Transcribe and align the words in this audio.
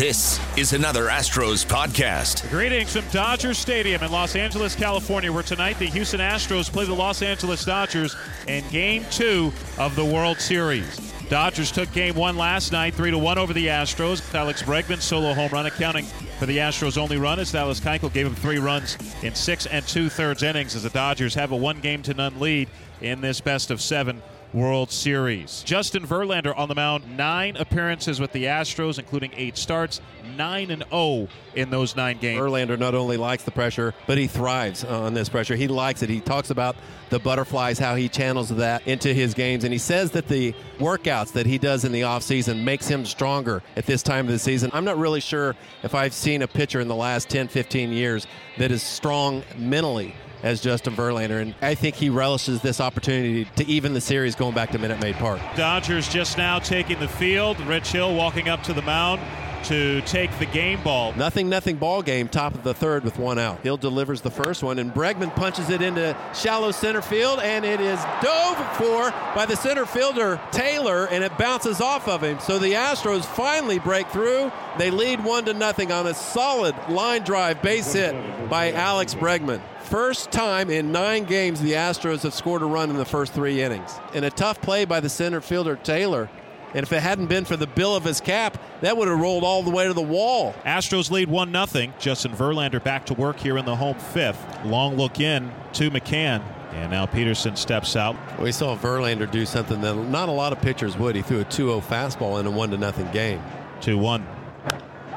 This 0.00 0.40
is 0.56 0.72
another 0.72 1.08
Astros 1.08 1.62
podcast. 1.62 2.48
Greetings 2.48 2.94
from 2.96 3.06
Dodger 3.10 3.52
Stadium 3.52 4.02
in 4.02 4.10
Los 4.10 4.34
Angeles, 4.34 4.74
California, 4.74 5.30
where 5.30 5.42
tonight 5.42 5.78
the 5.78 5.84
Houston 5.84 6.20
Astros 6.20 6.72
play 6.72 6.86
the 6.86 6.94
Los 6.94 7.20
Angeles 7.20 7.66
Dodgers 7.66 8.16
in 8.48 8.66
Game 8.70 9.04
2 9.10 9.52
of 9.76 9.94
the 9.96 10.04
World 10.06 10.40
Series. 10.40 11.12
Dodgers 11.28 11.70
took 11.70 11.92
game 11.92 12.14
one 12.14 12.38
last 12.38 12.72
night, 12.72 12.94
3 12.94 13.10
to 13.10 13.18
1 13.18 13.36
over 13.36 13.52
the 13.52 13.66
Astros. 13.66 14.34
Alex 14.34 14.62
Bregman 14.62 15.02
solo 15.02 15.34
home 15.34 15.50
run, 15.52 15.66
accounting 15.66 16.06
for 16.38 16.46
the 16.46 16.56
Astros' 16.56 16.96
only 16.96 17.18
run 17.18 17.38
as 17.38 17.52
Dallas 17.52 17.78
Keuchel 17.78 18.10
gave 18.10 18.24
him 18.26 18.34
three 18.34 18.58
runs 18.58 18.96
in 19.22 19.34
six 19.34 19.66
and 19.66 19.86
two 19.86 20.08
thirds 20.08 20.42
innings 20.42 20.74
as 20.74 20.84
the 20.84 20.88
Dodgers 20.88 21.34
have 21.34 21.52
a 21.52 21.56
one 21.56 21.78
game 21.78 22.00
to 22.04 22.14
none 22.14 22.40
lead 22.40 22.70
in 23.02 23.20
this 23.20 23.42
best 23.42 23.70
of 23.70 23.82
seven 23.82 24.22
World 24.52 24.90
Series. 24.90 25.62
Justin 25.64 26.04
Verlander 26.04 26.56
on 26.58 26.68
the 26.68 26.74
mound, 26.74 27.16
nine 27.16 27.56
appearances 27.56 28.20
with 28.20 28.32
the 28.32 28.44
Astros, 28.44 28.98
including 28.98 29.32
eight 29.36 29.56
starts, 29.56 30.00
nine 30.36 30.70
and 30.70 30.82
zero 30.82 30.88
oh 30.92 31.28
in 31.54 31.70
those 31.70 31.94
nine 31.94 32.18
games. 32.18 32.40
Verlander 32.40 32.78
not 32.78 32.94
only 32.94 33.16
likes 33.16 33.44
the 33.44 33.50
pressure, 33.50 33.94
but 34.06 34.18
he 34.18 34.26
thrives 34.26 34.84
uh, 34.84 35.02
on 35.02 35.14
this 35.14 35.28
pressure. 35.28 35.54
He 35.54 35.68
likes 35.68 36.02
it. 36.02 36.10
He 36.10 36.20
talks 36.20 36.50
about 36.50 36.76
the 37.10 37.18
butterflies, 37.18 37.78
how 37.78 37.94
he 37.94 38.08
channels 38.08 38.48
that 38.48 38.86
into 38.86 39.14
his 39.14 39.34
games, 39.34 39.64
and 39.64 39.72
he 39.72 39.78
says 39.78 40.10
that 40.12 40.28
the 40.28 40.54
workouts 40.78 41.32
that 41.32 41.46
he 41.46 41.58
does 41.58 41.84
in 41.84 41.92
the 41.92 42.02
offseason 42.02 42.62
makes 42.64 42.88
him 42.88 43.04
stronger 43.04 43.62
at 43.76 43.86
this 43.86 44.02
time 44.02 44.26
of 44.26 44.32
the 44.32 44.38
season. 44.38 44.70
I'm 44.72 44.84
not 44.84 44.98
really 44.98 45.20
sure 45.20 45.54
if 45.82 45.94
I've 45.94 46.14
seen 46.14 46.42
a 46.42 46.48
pitcher 46.48 46.80
in 46.80 46.88
the 46.88 46.96
last 46.96 47.28
10, 47.28 47.48
15 47.48 47.92
years 47.92 48.26
that 48.58 48.70
is 48.70 48.82
strong 48.82 49.42
mentally 49.56 50.14
as 50.42 50.60
Justin 50.60 50.94
Verlander. 50.94 51.40
And 51.42 51.54
I 51.62 51.74
think 51.74 51.94
he 51.94 52.10
relishes 52.10 52.60
this 52.60 52.80
opportunity 52.80 53.46
to 53.56 53.66
even 53.66 53.94
the 53.94 54.00
series 54.00 54.34
going 54.34 54.54
back 54.54 54.70
to 54.72 54.78
Minute 54.78 55.00
Maid 55.00 55.16
Park. 55.16 55.40
Dodgers 55.56 56.08
just 56.08 56.38
now 56.38 56.58
taking 56.58 56.98
the 56.98 57.08
field. 57.08 57.60
Rich 57.60 57.92
Hill 57.92 58.14
walking 58.14 58.48
up 58.48 58.62
to 58.64 58.72
the 58.72 58.82
mound 58.82 59.20
to 59.64 60.00
take 60.02 60.36
the 60.38 60.46
game 60.46 60.82
ball. 60.82 61.12
Nothing, 61.14 61.48
nothing 61.48 61.76
ball 61.76 62.02
game, 62.02 62.28
top 62.28 62.54
of 62.54 62.62
the 62.62 62.74
third 62.74 63.04
with 63.04 63.18
one 63.18 63.38
out. 63.38 63.60
Hill 63.60 63.76
delivers 63.76 64.20
the 64.20 64.30
first 64.30 64.62
one, 64.62 64.78
and 64.78 64.92
Bregman 64.92 65.34
punches 65.34 65.70
it 65.70 65.82
into 65.82 66.16
shallow 66.34 66.70
center 66.70 67.02
field, 67.02 67.40
and 67.40 67.64
it 67.64 67.80
is 67.80 67.98
dove 68.22 68.56
for 68.76 69.10
by 69.34 69.46
the 69.46 69.56
center 69.56 69.86
fielder 69.86 70.40
Taylor, 70.50 71.06
and 71.06 71.24
it 71.24 71.36
bounces 71.38 71.80
off 71.80 72.08
of 72.08 72.22
him. 72.22 72.38
So 72.40 72.58
the 72.58 72.72
Astros 72.72 73.24
finally 73.24 73.78
break 73.78 74.08
through. 74.08 74.52
They 74.78 74.90
lead 74.90 75.24
one 75.24 75.44
to 75.46 75.54
nothing 75.54 75.92
on 75.92 76.06
a 76.06 76.14
solid 76.14 76.74
line 76.88 77.22
drive 77.22 77.62
base 77.62 77.92
hit 77.92 78.14
by 78.48 78.72
Alex 78.72 79.14
Bregman. 79.14 79.60
First 79.82 80.30
time 80.30 80.70
in 80.70 80.92
nine 80.92 81.24
games 81.24 81.60
the 81.60 81.72
Astros 81.72 82.22
have 82.22 82.32
scored 82.34 82.62
a 82.62 82.66
run 82.66 82.90
in 82.90 82.96
the 82.96 83.04
first 83.04 83.32
three 83.32 83.60
innings. 83.60 83.98
In 84.14 84.22
a 84.22 84.30
tough 84.30 84.60
play 84.60 84.84
by 84.84 85.00
the 85.00 85.08
center 85.08 85.40
fielder 85.40 85.74
Taylor 85.74 86.30
and 86.74 86.82
if 86.84 86.92
it 86.92 87.00
hadn't 87.00 87.26
been 87.26 87.44
for 87.44 87.56
the 87.56 87.66
bill 87.66 87.96
of 87.96 88.04
his 88.04 88.20
cap, 88.20 88.58
that 88.80 88.96
would 88.96 89.08
have 89.08 89.18
rolled 89.18 89.44
all 89.44 89.62
the 89.62 89.70
way 89.70 89.86
to 89.86 89.94
the 89.94 90.00
wall. 90.00 90.54
Astros 90.64 91.10
lead 91.10 91.28
1 91.28 91.52
0. 91.66 91.92
Justin 91.98 92.32
Verlander 92.32 92.82
back 92.82 93.06
to 93.06 93.14
work 93.14 93.38
here 93.38 93.58
in 93.58 93.64
the 93.64 93.76
home 93.76 93.98
fifth. 93.98 94.44
Long 94.64 94.96
look 94.96 95.20
in 95.20 95.50
to 95.74 95.90
McCann. 95.90 96.42
And 96.72 96.92
now 96.92 97.04
Pederson 97.04 97.58
steps 97.58 97.96
out. 97.96 98.16
We 98.38 98.52
saw 98.52 98.76
Verlander 98.76 99.28
do 99.28 99.44
something 99.44 99.80
that 99.80 99.94
not 99.96 100.28
a 100.28 100.32
lot 100.32 100.52
of 100.52 100.60
pitchers 100.60 100.96
would. 100.96 101.16
He 101.16 101.22
threw 101.22 101.40
a 101.40 101.44
2 101.44 101.50
0 101.50 101.80
fastball 101.80 102.38
in 102.38 102.46
a 102.46 102.50
1 102.50 102.78
0 102.78 103.12
game. 103.12 103.42
2 103.80 103.98
1. 103.98 104.26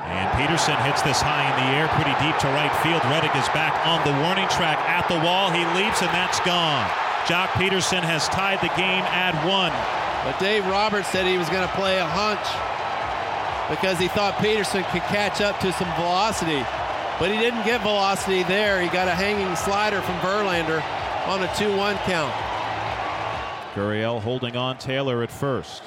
And 0.04 0.30
Pederson 0.32 0.78
hits 0.86 1.02
this 1.02 1.22
high 1.22 1.48
in 1.48 1.56
the 1.58 1.70
air, 1.78 1.88
pretty 1.95 2.14
deep 2.20 2.38
to 2.42 2.48
right 2.48 2.73
field. 2.84 3.02
Reddick 3.06 3.36
is 3.36 3.48
back 3.50 3.73
on 3.88 4.04
the 4.06 4.14
warning 4.22 4.48
track 4.50 4.78
at 4.90 5.08
the 5.08 5.17
wall. 5.26 5.50
He 5.50 5.64
leaps, 5.80 6.02
and 6.02 6.12
that's 6.12 6.40
gone. 6.42 6.90
Joc 7.26 7.48
Pederson 7.56 8.02
has 8.02 8.27
tied 8.27 8.60
the 8.60 8.73
game 8.76 9.04
at 9.16 9.33
one. 9.48 9.72
But 10.23 10.39
Dave 10.39 10.66
Roberts 10.66 11.10
said 11.10 11.26
he 11.26 11.38
was 11.38 11.50
going 11.50 11.67
to 11.67 11.73
play 11.76 12.00
a 12.00 12.06
hunch 12.06 12.39
because 13.70 14.00
he 14.00 14.08
thought 14.08 14.36
Pederson 14.36 14.84
could 14.92 15.02
catch 15.04 15.42
up 15.42 15.60
to 15.60 15.73
some 15.73 15.92
velocity. 15.95 16.64
But 17.20 17.30
he 17.30 17.38
didn't 17.38 17.66
get 17.66 17.82
velocity 17.82 18.44
there. 18.44 18.82
He 18.82 18.88
got 18.88 19.08
a 19.08 19.16
hanging 19.16 19.56
slider 19.56 20.02
from 20.02 20.16
Verlander 20.20 20.82
on 21.28 21.44
a 21.44 21.48
2-1 21.48 21.95
count. 22.06 22.33
Gurriel 23.76 24.22
holding 24.22 24.56
on 24.56 24.78
Taylor 24.78 25.23
at 25.23 25.32
first. 25.32 25.83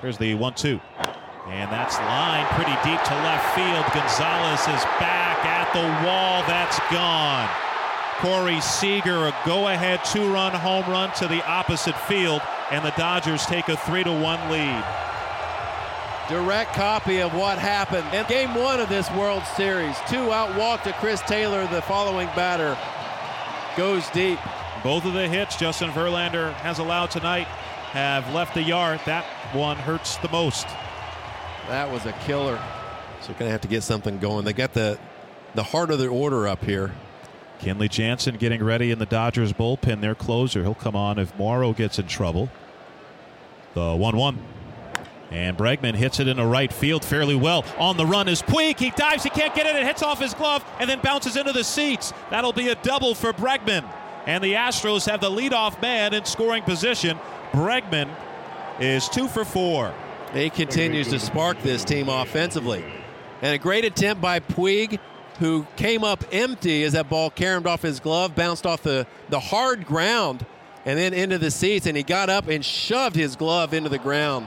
Here's 0.00 0.16
the 0.18 0.34
1-2. 0.34 0.80
And 1.48 1.72
that's 1.72 1.96
line 1.98 2.46
pretty 2.54 2.76
deep 2.84 3.02
to 3.04 3.14
left 3.24 3.54
field. 3.54 3.84
Gonzalez 3.92 4.60
is 4.60 4.84
back 5.00 5.44
at 5.44 5.72
the 5.72 5.84
wall. 6.06 6.42
That's 6.46 6.78
gone. 6.90 7.48
Corey 8.18 8.60
Seager, 8.60 9.28
a 9.28 9.36
go-ahead 9.46 10.04
two-run 10.04 10.52
home 10.52 10.90
run 10.90 11.12
to 11.14 11.28
the 11.28 11.44
opposite 11.46 11.96
field 11.96 12.42
and 12.70 12.84
the 12.84 12.92
Dodgers 12.96 13.46
take 13.46 13.68
a 13.68 13.76
3 13.76 14.04
to 14.04 14.12
1 14.12 14.50
lead. 14.50 14.84
Direct 16.28 16.74
copy 16.74 17.20
of 17.20 17.32
what 17.34 17.58
happened 17.58 18.06
in 18.12 18.26
game 18.26 18.54
one 18.54 18.80
of 18.80 18.88
this 18.88 19.10
World 19.12 19.42
Series. 19.56 19.96
Two 20.08 20.30
out 20.30 20.56
walk 20.58 20.82
to 20.82 20.92
Chris 20.94 21.22
Taylor, 21.22 21.66
the 21.68 21.80
following 21.82 22.28
batter 22.36 22.76
goes 23.76 24.08
deep. 24.10 24.38
Both 24.82 25.04
of 25.06 25.14
the 25.14 25.26
hits 25.26 25.56
Justin 25.56 25.90
Verlander 25.90 26.52
has 26.54 26.78
allowed 26.78 27.10
tonight 27.10 27.46
have 27.92 28.32
left 28.34 28.54
the 28.54 28.62
yard. 28.62 29.00
That 29.06 29.24
one 29.54 29.76
hurts 29.76 30.16
the 30.18 30.28
most. 30.28 30.66
That 31.68 31.90
was 31.90 32.04
a 32.04 32.12
killer. 32.12 32.60
So 33.22 33.32
going 33.32 33.46
to 33.46 33.50
have 33.50 33.62
to 33.62 33.68
get 33.68 33.82
something 33.82 34.18
going. 34.18 34.44
They 34.44 34.52
got 34.52 34.74
the 34.74 34.98
the 35.54 35.62
heart 35.62 35.90
of 35.90 35.98
the 35.98 36.08
order 36.08 36.46
up 36.46 36.62
here. 36.62 36.92
Kenley 37.60 37.90
Jansen 37.90 38.36
getting 38.36 38.62
ready 38.62 38.90
in 38.90 38.98
the 38.98 39.06
Dodgers 39.06 39.52
bullpen, 39.52 40.00
their 40.00 40.14
closer. 40.14 40.62
He'll 40.62 40.74
come 40.74 40.94
on 40.94 41.18
if 41.18 41.36
Morrow 41.36 41.72
gets 41.72 41.98
in 41.98 42.06
trouble. 42.06 42.48
The 43.74 43.94
1 43.94 44.16
1. 44.16 44.38
And 45.30 45.58
Bregman 45.58 45.94
hits 45.94 46.20
it 46.20 46.28
in 46.28 46.38
the 46.38 46.46
right 46.46 46.72
field 46.72 47.04
fairly 47.04 47.34
well. 47.34 47.64
On 47.78 47.96
the 47.96 48.06
run 48.06 48.28
is 48.28 48.40
Puig. 48.40 48.78
He 48.78 48.90
dives, 48.90 49.22
he 49.22 49.30
can't 49.30 49.54
get 49.54 49.66
it. 49.66 49.76
It 49.76 49.84
hits 49.84 50.02
off 50.02 50.20
his 50.20 50.32
glove 50.32 50.64
and 50.80 50.88
then 50.88 51.00
bounces 51.00 51.36
into 51.36 51.52
the 51.52 51.64
seats. 51.64 52.14
That'll 52.30 52.52
be 52.52 52.68
a 52.68 52.74
double 52.76 53.14
for 53.14 53.32
Bregman. 53.32 53.84
And 54.26 54.42
the 54.42 54.54
Astros 54.54 55.08
have 55.08 55.20
the 55.20 55.30
leadoff 55.30 55.80
man 55.82 56.14
in 56.14 56.24
scoring 56.24 56.62
position. 56.62 57.18
Bregman 57.52 58.08
is 58.80 59.08
two 59.08 59.28
for 59.28 59.44
four. 59.44 59.92
He 60.32 60.50
continues 60.50 61.08
to 61.08 61.18
spark 61.18 61.60
this 61.62 61.84
team 61.84 62.08
offensively. 62.08 62.84
And 63.42 63.54
a 63.54 63.58
great 63.58 63.84
attempt 63.84 64.22
by 64.22 64.40
Puig 64.40 64.98
who 65.38 65.66
came 65.76 66.04
up 66.04 66.24
empty 66.32 66.82
as 66.84 66.92
that 66.94 67.08
ball 67.08 67.30
caromed 67.30 67.66
off 67.66 67.82
his 67.82 68.00
glove, 68.00 68.34
bounced 68.34 68.66
off 68.66 68.82
the, 68.82 69.06
the 69.28 69.40
hard 69.40 69.86
ground, 69.86 70.44
and 70.84 70.98
then 70.98 71.14
into 71.14 71.38
the 71.38 71.50
seats. 71.50 71.86
And 71.86 71.96
he 71.96 72.02
got 72.02 72.28
up 72.28 72.48
and 72.48 72.64
shoved 72.64 73.16
his 73.16 73.36
glove 73.36 73.72
into 73.74 73.88
the 73.88 73.98
ground 73.98 74.46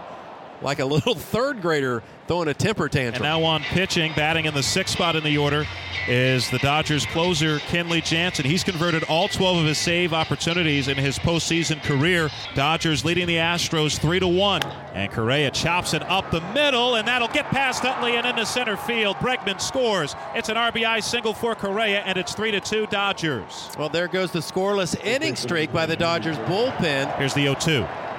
like 0.61 0.79
a 0.79 0.85
little 0.85 1.15
third 1.33 1.61
grader 1.61 2.03
throwing 2.27 2.47
a 2.47 2.53
temper 2.53 2.87
tantrum. 2.87 3.15
And 3.15 3.23
now 3.23 3.43
on 3.43 3.61
pitching, 3.61 4.13
batting 4.15 4.45
in 4.45 4.53
the 4.53 4.63
sixth 4.63 4.93
spot 4.93 5.15
in 5.15 5.23
the 5.23 5.37
order 5.37 5.65
is 6.07 6.49
the 6.49 6.59
Dodgers 6.59 7.05
closer, 7.05 7.59
Kenley 7.59 8.03
Jansen. 8.03 8.45
He's 8.45 8.63
converted 8.63 9.03
all 9.03 9.27
12 9.27 9.57
of 9.57 9.65
his 9.65 9.77
save 9.77 10.13
opportunities 10.13 10.87
in 10.87 10.97
his 10.97 11.19
postseason 11.19 11.81
career. 11.83 12.29
Dodgers 12.55 13.03
leading 13.05 13.27
the 13.27 13.35
Astros 13.35 13.99
3 13.99 14.19
to 14.19 14.27
1. 14.27 14.63
And 14.93 15.11
Correa 15.11 15.51
chops 15.51 15.93
it 15.93 16.03
up 16.03 16.31
the 16.31 16.41
middle, 16.53 16.95
and 16.95 17.07
that'll 17.07 17.27
get 17.27 17.45
past 17.45 17.83
Utley 17.83 18.15
and 18.15 18.25
into 18.25 18.45
center 18.45 18.77
field. 18.77 19.17
Bregman 19.17 19.61
scores. 19.61 20.15
It's 20.33 20.49
an 20.49 20.55
RBI 20.55 21.03
single 21.03 21.33
for 21.33 21.55
Correa, 21.55 21.99
and 21.99 22.17
it's 22.17 22.33
3 22.33 22.51
to 22.51 22.59
2 22.59 22.87
Dodgers. 22.87 23.69
Well, 23.77 23.89
there 23.89 24.07
goes 24.07 24.31
the 24.31 24.39
scoreless 24.39 25.01
inning 25.03 25.35
streak 25.35 25.71
by 25.71 25.85
the 25.85 25.95
Dodgers 25.95 26.37
bullpen. 26.39 27.15
Here's 27.17 27.33
the 27.33 27.43
0 27.43 27.55
2. 27.55 28.10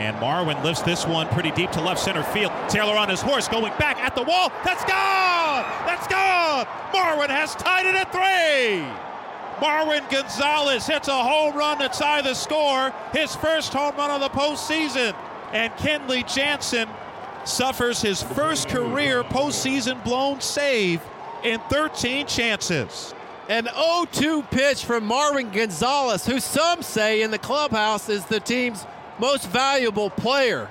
And 0.00 0.16
Marwin 0.16 0.64
lifts 0.64 0.80
this 0.80 1.06
one 1.06 1.28
pretty 1.28 1.50
deep 1.50 1.70
to 1.72 1.80
left 1.82 2.00
center 2.00 2.22
field. 2.22 2.50
Taylor 2.70 2.96
on 2.96 3.10
his 3.10 3.20
horse 3.20 3.48
going 3.48 3.70
back 3.78 3.98
at 3.98 4.14
the 4.14 4.22
wall. 4.22 4.50
That's 4.64 4.82
gone! 4.84 5.62
That's 5.84 6.06
gone! 6.06 6.64
Marwin 6.90 7.28
has 7.28 7.54
tied 7.56 7.84
it 7.84 7.94
at 7.94 8.10
three! 8.10 8.82
Marwin 9.62 10.10
Gonzalez 10.10 10.86
hits 10.86 11.08
a 11.08 11.22
home 11.22 11.54
run 11.54 11.80
to 11.80 11.88
tie 11.90 12.22
the 12.22 12.32
score, 12.32 12.94
his 13.12 13.36
first 13.36 13.74
home 13.74 13.94
run 13.94 14.10
of 14.10 14.22
the 14.22 14.30
postseason. 14.30 15.14
And 15.52 15.70
Kenley 15.74 16.22
Jansen 16.34 16.88
suffers 17.44 18.00
his 18.00 18.22
first 18.22 18.70
career 18.70 19.22
postseason 19.22 20.02
blown 20.02 20.40
save 20.40 21.02
in 21.44 21.60
13 21.68 22.26
chances. 22.26 23.12
An 23.50 23.68
0 23.74 24.06
2 24.12 24.42
pitch 24.44 24.82
from 24.82 25.06
Marwin 25.06 25.52
Gonzalez, 25.52 26.24
who 26.24 26.40
some 26.40 26.80
say 26.80 27.20
in 27.20 27.30
the 27.30 27.38
clubhouse 27.38 28.08
is 28.08 28.24
the 28.24 28.40
team's 28.40 28.86
most 29.20 29.48
valuable 29.48 30.10
player. 30.10 30.68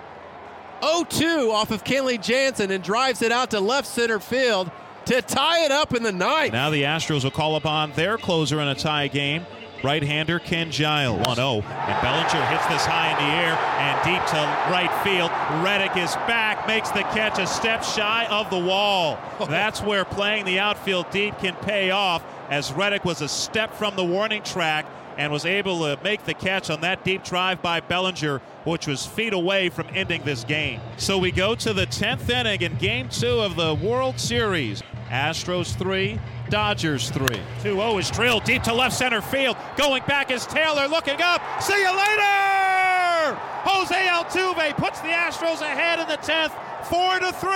0-2 0.81 1.51
off 1.51 1.71
of 1.71 1.83
Kenley 1.83 2.21
Jansen 2.21 2.71
and 2.71 2.83
drives 2.83 3.21
it 3.21 3.31
out 3.31 3.51
to 3.51 3.59
left 3.59 3.87
center 3.87 4.19
field 4.19 4.71
to 5.05 5.21
tie 5.21 5.65
it 5.65 5.71
up 5.71 5.93
in 5.93 6.03
the 6.03 6.11
ninth. 6.11 6.53
Now 6.53 6.69
the 6.69 6.83
Astros 6.83 7.23
will 7.23 7.31
call 7.31 7.55
upon 7.55 7.91
their 7.93 8.17
closer 8.17 8.59
in 8.59 8.67
a 8.67 8.75
tie 8.75 9.07
game. 9.07 9.45
Right-hander 9.81 10.39
Ken 10.39 10.71
Giles. 10.71 11.19
1-0. 11.21 11.63
And 11.63 12.01
Bellinger 12.01 12.45
hits 12.47 12.65
this 12.67 12.85
high 12.85 13.11
in 13.11 13.15
the 13.15 13.31
air 13.31 13.57
and 13.79 14.03
deep 14.03 14.25
to 14.27 14.71
right 14.71 14.91
field. 15.03 15.31
Reddick 15.63 15.95
is 15.95 16.13
back. 16.27 16.67
makes 16.67 16.89
the 16.89 17.03
catch 17.03 17.39
a 17.39 17.47
step 17.47 17.83
shy 17.83 18.25
of 18.29 18.49
the 18.49 18.59
wall. 18.59 19.17
That's 19.47 19.81
where 19.81 20.03
playing 20.03 20.43
the 20.43 20.59
outfield 20.59 21.09
deep 21.11 21.37
can 21.39 21.55
pay 21.55 21.91
off, 21.91 22.25
as 22.49 22.73
Reddick 22.73 23.05
was 23.05 23.21
a 23.21 23.29
step 23.29 23.73
from 23.73 23.95
the 23.95 24.03
warning 24.03 24.43
track 24.43 24.85
and 25.19 25.33
was 25.33 25.45
able 25.45 25.79
to 25.79 26.01
make 26.01 26.23
the 26.23 26.33
catch 26.33 26.69
on 26.69 26.79
that 26.79 27.03
deep 27.03 27.25
drive 27.25 27.61
by 27.61 27.81
Bellinger, 27.81 28.39
which 28.63 28.87
was 28.87 29.05
feet 29.05 29.33
away 29.33 29.67
from 29.67 29.85
ending 29.93 30.23
this 30.23 30.45
game. 30.45 30.79
So 30.95 31.17
we 31.17 31.33
go 31.33 31.55
to 31.55 31.73
the 31.73 31.85
10th 31.85 32.29
inning 32.29 32.61
in 32.61 32.75
game 32.77 33.09
two 33.09 33.41
of 33.41 33.57
the 33.57 33.75
World 33.75 34.17
Series. 34.17 34.81
Astros 35.09 35.75
three, 35.75 36.19
Dodgers 36.49 37.09
three. 37.09 37.41
2 37.63 37.75
0 37.75 37.97
is 37.97 38.09
drilled 38.09 38.45
deep 38.45 38.63
to 38.63 38.73
left 38.73 38.95
center 38.95 39.21
field. 39.21 39.57
Going 39.75 40.03
back 40.07 40.31
is 40.31 40.45
Taylor 40.45 40.87
looking 40.87 41.21
up. 41.21 41.41
See 41.61 41.77
you 41.77 41.89
later! 41.89 43.37
Jose 43.65 43.93
Altuve 43.93 44.77
puts 44.77 45.01
the 45.01 45.09
Astros 45.09 45.61
ahead 45.61 45.99
in 45.99 46.07
the 46.07 46.17
10th, 46.17 46.53
4 46.85 47.19
to 47.19 47.33
3. 47.33 47.49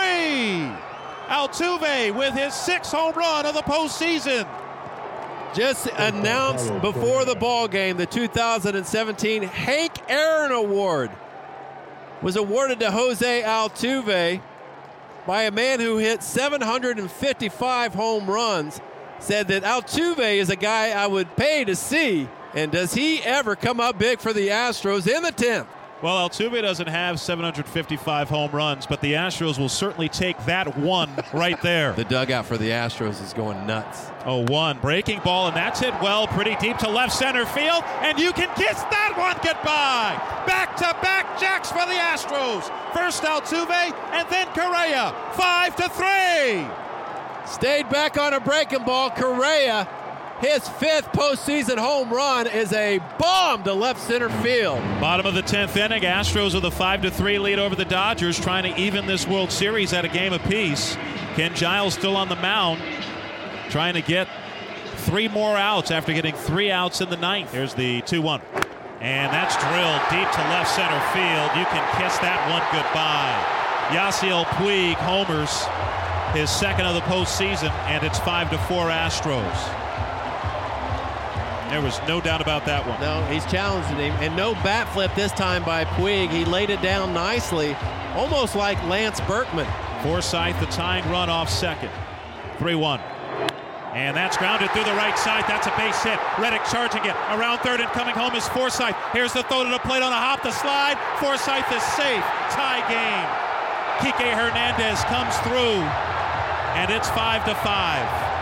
Altuve 1.30 2.14
with 2.14 2.34
his 2.34 2.54
sixth 2.54 2.92
home 2.92 3.14
run 3.16 3.46
of 3.46 3.54
the 3.54 3.62
postseason. 3.62 4.46
Just 5.54 5.88
announced 5.98 6.82
before 6.82 7.26
the 7.26 7.36
ball 7.36 7.68
game 7.68 7.98
the 7.98 8.08
2017 8.08 9.44
Hank 9.44 9.92
Aaron 10.10 10.52
Award 10.52 11.12
was 12.24 12.36
awarded 12.36 12.80
to 12.80 12.90
Jose 12.90 13.44
Altuve 13.44 14.42
by 15.28 15.44
a 15.44 15.52
man 15.52 15.80
who 15.80 15.98
hit 15.98 16.24
755 16.24 17.94
home 17.94 18.28
runs. 18.28 18.82
Said 19.20 19.48
that 19.50 19.64
Altuve 19.64 20.38
is 20.38 20.50
a 20.50 20.56
guy 20.56 20.90
I 20.90 21.06
would 21.06 21.36
pay 21.36 21.64
to 21.66 21.76
see. 21.76 22.28
And 22.56 22.72
does 22.72 22.94
he 22.94 23.22
ever 23.22 23.56
come 23.56 23.80
up 23.80 24.00
big 24.00 24.20
for 24.20 24.34
the 24.34 24.48
Astros 24.48 25.08
in 25.08 25.22
the 25.22 25.32
10th? 25.32 25.68
Well, 26.04 26.28
Altuve 26.28 26.62
doesn't 26.62 26.88
have 26.88 27.18
755 27.18 28.30
home 28.30 28.52
runs, 28.52 28.86
but 28.86 29.00
the 29.00 29.14
Astros 29.14 29.58
will 29.58 29.70
certainly 29.70 30.10
take 30.10 30.38
that 30.48 30.78
one 30.78 31.10
right 31.34 31.62
there. 31.62 31.94
the 31.94 32.04
dugout 32.04 32.46
for 32.46 32.58
the 32.58 32.72
Astros 32.72 33.24
is 33.24 33.32
going 33.32 33.66
nuts. 33.66 34.12
Oh, 34.26 34.44
one 34.50 34.80
breaking 34.80 35.22
ball, 35.22 35.48
and 35.48 35.56
that's 35.56 35.80
hit 35.80 35.94
well, 36.02 36.28
pretty 36.28 36.58
deep 36.58 36.78
to 36.80 36.90
left 36.90 37.14
center 37.14 37.46
field, 37.46 37.86
and 38.02 38.20
you 38.20 38.34
can 38.34 38.54
kiss 38.56 38.82
that 38.82 39.14
one 39.16 39.38
goodbye. 39.38 40.20
Back 40.46 40.76
to 40.76 40.94
back 41.02 41.40
jacks 41.40 41.70
for 41.70 41.86
the 41.86 41.94
Astros. 41.94 42.64
First 42.94 43.24
Altuve, 43.24 43.96
and 44.12 44.28
then 44.30 44.48
Correa. 44.48 45.16
Five 45.36 45.74
to 45.78 45.88
three. 45.88 46.68
Stayed 47.50 47.88
back 47.90 48.18
on 48.18 48.34
a 48.34 48.42
breaking 48.42 48.84
ball. 48.84 49.10
Correa 49.10 49.88
his 50.44 50.68
fifth 50.68 51.10
postseason 51.14 51.78
home 51.78 52.10
run 52.10 52.48
is 52.48 52.74
a 52.74 53.00
bomb 53.18 53.64
to 53.64 53.74
left 53.74 54.02
center 54.02 54.30
field. 54.30 54.80
Bottom 55.00 55.26
of 55.26 55.36
the 55.36 55.42
10th 55.42 55.78
inning, 55.78 56.04
Astros 56.04 56.54
with 56.54 56.66
a 56.66 56.72
5 56.72 57.04
to 57.04 57.12
3 57.12 57.40
lead 57.40 57.60
over 57.60 57.76
the 57.76 57.86
Dodgers, 57.86 58.38
trying 58.38 58.64
to 58.64 58.78
even 58.80 59.08
this 59.08 59.26
World 59.26 59.52
Series 59.52 59.94
at 59.94 60.04
a 60.04 60.10
game 60.10 60.34
apiece. 60.34 60.98
Ken 61.36 61.56
Giles 61.56 61.94
still 61.94 62.18
on 62.18 62.28
the 62.28 62.36
mound, 62.36 62.82
trying 63.70 63.94
to 63.94 64.02
get 64.02 64.28
three 64.98 65.30
more 65.30 65.56
outs 65.56 65.92
after 65.92 66.12
getting 66.12 66.36
three 66.36 66.70
outs 66.70 67.00
in 67.00 67.10
the 67.10 67.18
ninth. 67.18 67.54
Here's 67.54 67.74
the 67.74 68.02
2 68.02 68.22
1. 68.22 68.42
And 69.00 69.32
that's 69.32 69.56
drilled 69.56 70.02
deep 70.10 70.30
to 70.32 70.42
left 70.50 70.70
center 70.70 71.00
field. 71.12 71.52
You 71.58 71.66
can 71.72 72.02
kiss 72.02 72.18
that 72.20 72.50
one 72.52 72.64
goodbye. 72.72 73.64
Yasiel 73.96 74.44
Puig 74.58 74.96
homers 74.96 75.66
his 76.38 76.50
second 76.50 76.86
of 76.86 76.96
the 76.96 77.02
postseason, 77.02 77.72
and 77.88 78.04
it's 78.04 78.20
5 78.20 78.50
to 78.50 78.58
4 78.58 78.88
Astros. 78.88 79.83
There 81.74 81.82
was 81.82 82.00
no 82.08 82.22
doubt 82.22 82.40
about 82.40 82.68
that 82.70 82.86
one. 82.86 83.02
No, 83.02 83.26
he's 83.34 83.44
challenging 83.50 83.98
him. 83.98 84.14
And 84.22 84.38
no 84.38 84.54
bat 84.62 84.86
flip 84.94 85.10
this 85.16 85.32
time 85.32 85.66
by 85.66 85.86
Puig. 85.98 86.30
He 86.30 86.46
laid 86.46 86.70
it 86.70 86.84
down 86.84 87.16
nicely, 87.16 87.74
almost 88.14 88.54
like 88.54 88.78
Lance 88.86 89.20
Berkman. 89.22 89.66
Forsythe, 90.04 90.54
the 90.60 90.68
tying 90.68 91.04
run 91.10 91.32
off 91.32 91.50
second. 91.50 91.90
3 92.60 92.76
1. 92.76 93.00
And 93.98 94.16
that's 94.16 94.38
grounded 94.38 94.70
through 94.70 94.84
the 94.84 94.94
right 94.94 95.18
side. 95.18 95.46
That's 95.48 95.66
a 95.66 95.74
base 95.76 95.98
hit. 96.04 96.20
Reddick 96.38 96.62
charging 96.70 97.10
it. 97.10 97.18
Around 97.34 97.66
third 97.66 97.82
and 97.82 97.90
coming 97.90 98.14
home 98.14 98.36
is 98.36 98.48
Forsythe. 98.50 98.94
Here's 99.12 99.34
the 99.34 99.42
throw 99.42 99.64
to 99.64 99.72
the 99.72 99.80
plate 99.80 100.04
on 100.04 100.14
a 100.14 100.22
hop, 100.22 100.44
the 100.44 100.52
slide. 100.52 101.02
Forsythe 101.18 101.66
is 101.74 101.82
safe. 101.98 102.24
Tie 102.54 102.86
game. 102.86 103.30
Kike 103.98 104.30
Hernandez 104.30 105.02
comes 105.10 105.34
through. 105.42 105.82
And 106.78 106.92
it's 106.92 107.10
5 107.10 107.46
to 107.46 107.56
5 107.56 108.34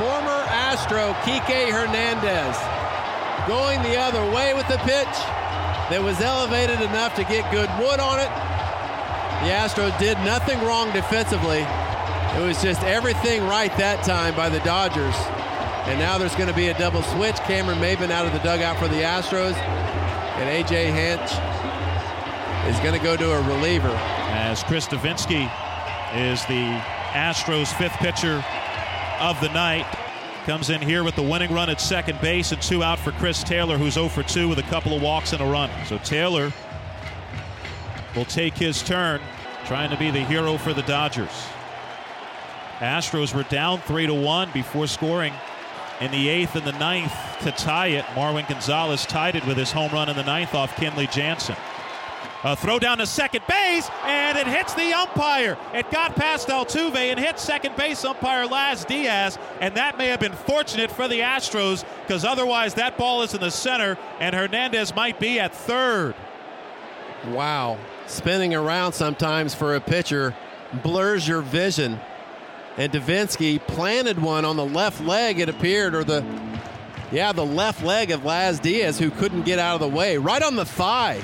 former 0.00 0.29
Astro 0.70 1.14
Kike 1.26 1.68
Hernandez 1.68 2.56
going 3.48 3.82
the 3.82 3.98
other 3.98 4.22
way 4.30 4.54
with 4.54 4.68
the 4.68 4.78
pitch 4.86 5.16
that 5.90 6.00
was 6.00 6.20
elevated 6.20 6.80
enough 6.80 7.16
to 7.16 7.24
get 7.24 7.42
good 7.50 7.68
wood 7.82 7.98
on 7.98 8.20
it. 8.20 8.30
The 9.42 9.50
Astros 9.50 9.98
did 9.98 10.16
nothing 10.18 10.60
wrong 10.60 10.92
defensively. 10.92 11.66
It 12.38 12.46
was 12.46 12.62
just 12.62 12.84
everything 12.84 13.42
right 13.48 13.76
that 13.78 14.04
time 14.04 14.36
by 14.36 14.48
the 14.48 14.60
Dodgers. 14.60 15.16
And 15.90 15.98
now 15.98 16.18
there's 16.18 16.36
going 16.36 16.48
to 16.48 16.54
be 16.54 16.68
a 16.68 16.78
double 16.78 17.02
switch. 17.02 17.34
Cameron 17.50 17.80
Maybin 17.80 18.12
out 18.12 18.24
of 18.24 18.32
the 18.32 18.38
dugout 18.38 18.78
for 18.78 18.86
the 18.86 19.02
Astros. 19.02 19.56
And 20.38 20.48
A.J. 20.48 20.92
Hinch 20.92 21.32
is 22.72 22.78
going 22.78 22.94
to 22.94 23.02
go 23.02 23.16
to 23.16 23.32
a 23.32 23.42
reliever. 23.42 23.90
As 24.30 24.62
Chris 24.62 24.86
Devenski 24.86 25.50
is 26.14 26.46
the 26.46 26.78
Astros 27.10 27.74
fifth 27.76 27.98
pitcher 27.98 28.44
of 29.18 29.40
the 29.40 29.48
night. 29.48 29.86
Comes 30.46 30.70
in 30.70 30.80
here 30.80 31.04
with 31.04 31.16
the 31.16 31.22
winning 31.22 31.52
run 31.52 31.68
at 31.68 31.82
second 31.82 32.18
base 32.22 32.50
and 32.52 32.62
two 32.62 32.82
out 32.82 32.98
for 32.98 33.12
Chris 33.12 33.44
Taylor, 33.44 33.76
who's 33.76 33.94
0 33.94 34.08
for 34.08 34.22
2 34.22 34.48
with 34.48 34.58
a 34.58 34.62
couple 34.64 34.96
of 34.96 35.02
walks 35.02 35.34
and 35.34 35.42
a 35.42 35.44
run. 35.44 35.70
So 35.86 35.98
Taylor 35.98 36.50
will 38.16 38.24
take 38.24 38.54
his 38.54 38.82
turn, 38.82 39.20
trying 39.66 39.90
to 39.90 39.98
be 39.98 40.10
the 40.10 40.24
hero 40.24 40.56
for 40.56 40.72
the 40.72 40.82
Dodgers. 40.82 41.46
Astros 42.78 43.34
were 43.34 43.42
down 43.44 43.80
3 43.82 44.06
to 44.06 44.14
1 44.14 44.50
before 44.52 44.86
scoring 44.86 45.34
in 46.00 46.10
the 46.10 46.30
eighth 46.30 46.56
and 46.56 46.66
the 46.66 46.72
ninth 46.72 47.12
to 47.42 47.52
tie 47.52 47.88
it. 47.88 48.06
Marwin 48.16 48.48
Gonzalez 48.48 49.04
tied 49.04 49.36
it 49.36 49.46
with 49.46 49.58
his 49.58 49.70
home 49.70 49.92
run 49.92 50.08
in 50.08 50.16
the 50.16 50.24
ninth 50.24 50.54
off 50.54 50.74
Kenley 50.76 51.10
Jansen. 51.12 51.56
A 52.42 52.56
throw 52.56 52.78
down 52.78 52.98
to 52.98 53.06
second 53.06 53.42
base, 53.46 53.90
and 54.04 54.38
it 54.38 54.46
hits 54.46 54.72
the 54.72 54.94
umpire. 54.94 55.58
It 55.74 55.90
got 55.90 56.16
past 56.16 56.48
Altuve 56.48 56.96
and 56.96 57.20
hit 57.20 57.38
second 57.38 57.76
base 57.76 58.02
umpire 58.02 58.46
Laz 58.46 58.86
Diaz, 58.86 59.38
and 59.60 59.74
that 59.74 59.98
may 59.98 60.06
have 60.06 60.20
been 60.20 60.32
fortunate 60.32 60.90
for 60.90 61.06
the 61.06 61.20
Astros 61.20 61.84
because 62.06 62.24
otherwise 62.24 62.74
that 62.74 62.96
ball 62.96 63.20
is 63.22 63.34
in 63.34 63.40
the 63.40 63.50
center, 63.50 63.98
and 64.20 64.34
Hernandez 64.34 64.94
might 64.94 65.20
be 65.20 65.38
at 65.38 65.54
third. 65.54 66.14
Wow. 67.28 67.78
Spinning 68.06 68.54
around 68.54 68.94
sometimes 68.94 69.54
for 69.54 69.74
a 69.74 69.80
pitcher 69.80 70.34
blurs 70.82 71.28
your 71.28 71.42
vision. 71.42 72.00
And 72.78 72.90
Devenski 72.90 73.60
planted 73.66 74.18
one 74.18 74.46
on 74.46 74.56
the 74.56 74.64
left 74.64 75.02
leg, 75.02 75.40
it 75.40 75.50
appeared, 75.50 75.94
or 75.94 76.04
the, 76.04 76.24
yeah, 77.12 77.32
the 77.32 77.44
left 77.44 77.82
leg 77.82 78.10
of 78.10 78.24
Laz 78.24 78.60
Diaz, 78.60 78.98
who 78.98 79.10
couldn't 79.10 79.42
get 79.42 79.58
out 79.58 79.74
of 79.74 79.80
the 79.80 79.94
way, 79.94 80.16
right 80.16 80.42
on 80.42 80.56
the 80.56 80.64
thigh 80.64 81.20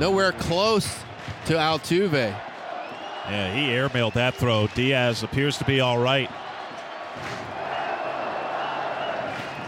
nowhere 0.00 0.32
close 0.32 1.02
to 1.46 1.54
Altuve. 1.54 2.12
Yeah, 2.12 3.54
he 3.54 3.68
airmailed 3.68 4.14
that 4.14 4.34
throw. 4.34 4.68
Diaz 4.68 5.22
appears 5.22 5.58
to 5.58 5.64
be 5.64 5.80
all 5.80 5.98
right. 5.98 6.30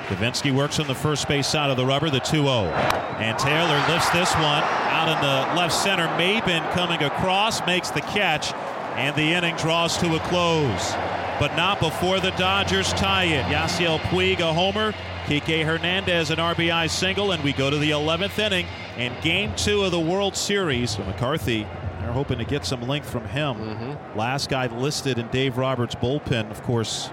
Devenski 0.09 0.53
works 0.53 0.81
on 0.81 0.89
the 0.89 0.95
first 0.95 1.29
base 1.29 1.47
side 1.47 1.71
of 1.71 1.77
the 1.77 1.87
rubber, 1.87 2.11
the 2.11 2.19
2 2.19 2.43
0. 2.43 2.49
And 2.49 3.39
Taylor 3.39 3.79
lifts 3.93 4.11
this 4.11 4.35
one 4.35 4.65
out 4.65 5.09
in 5.09 5.21
the 5.23 5.61
left 5.61 5.73
center. 5.73 6.09
Maybin 6.19 6.69
coming 6.73 7.03
across 7.03 7.65
makes 7.65 7.91
the 7.91 8.01
catch, 8.01 8.53
and 8.97 9.15
the 9.15 9.33
inning 9.35 9.55
draws 9.57 9.97
to 9.99 10.17
a 10.17 10.21
close. 10.21 10.93
But 11.39 11.55
not 11.57 11.79
before 11.79 12.19
the 12.19 12.33
Dodgers 12.33 12.93
tie 12.95 13.25
it. 13.25 13.45
Yasiel 13.45 13.99
Puig 14.01 14.41
a 14.41 14.53
homer, 14.53 14.95
Kike 15.27 15.65
Hernandez 15.65 16.31
an 16.31 16.39
RBI 16.39 16.91
single, 16.91 17.33
and 17.33 17.43
we 17.45 17.53
go 17.53 17.71
to 17.71 17.79
the 17.79 17.91
11th 17.91 18.39
inning 18.39 18.67
and 18.97 19.15
game 19.23 19.55
two 19.55 19.83
of 19.83 19.93
the 19.93 20.01
World 20.01 20.37
Series. 20.37 20.93
So 20.93 21.05
McCarthy, 21.05 21.67
they're 22.01 22.13
hoping 22.13 22.39
to 22.39 22.45
get 22.45 22.65
some 22.65 22.83
length 22.83 23.09
from 23.09 23.27
him. 23.27 23.57
Mm-hmm. 23.57 24.19
Last 24.19 24.51
guy 24.51 24.67
listed 24.67 25.19
in 25.19 25.29
Dave 25.29 25.57
Roberts' 25.57 25.95
bullpen, 25.95 26.51
of 26.51 26.63
course, 26.63 27.11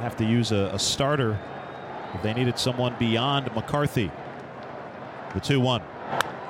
have 0.00 0.16
to 0.16 0.24
use 0.24 0.52
a, 0.52 0.70
a 0.72 0.78
starter 0.78 1.38
if 2.14 2.22
they 2.22 2.32
needed 2.32 2.58
someone 2.58 2.94
beyond 2.98 3.54
McCarthy. 3.54 4.10
The 5.34 5.40
2 5.40 5.60
1. 5.60 5.82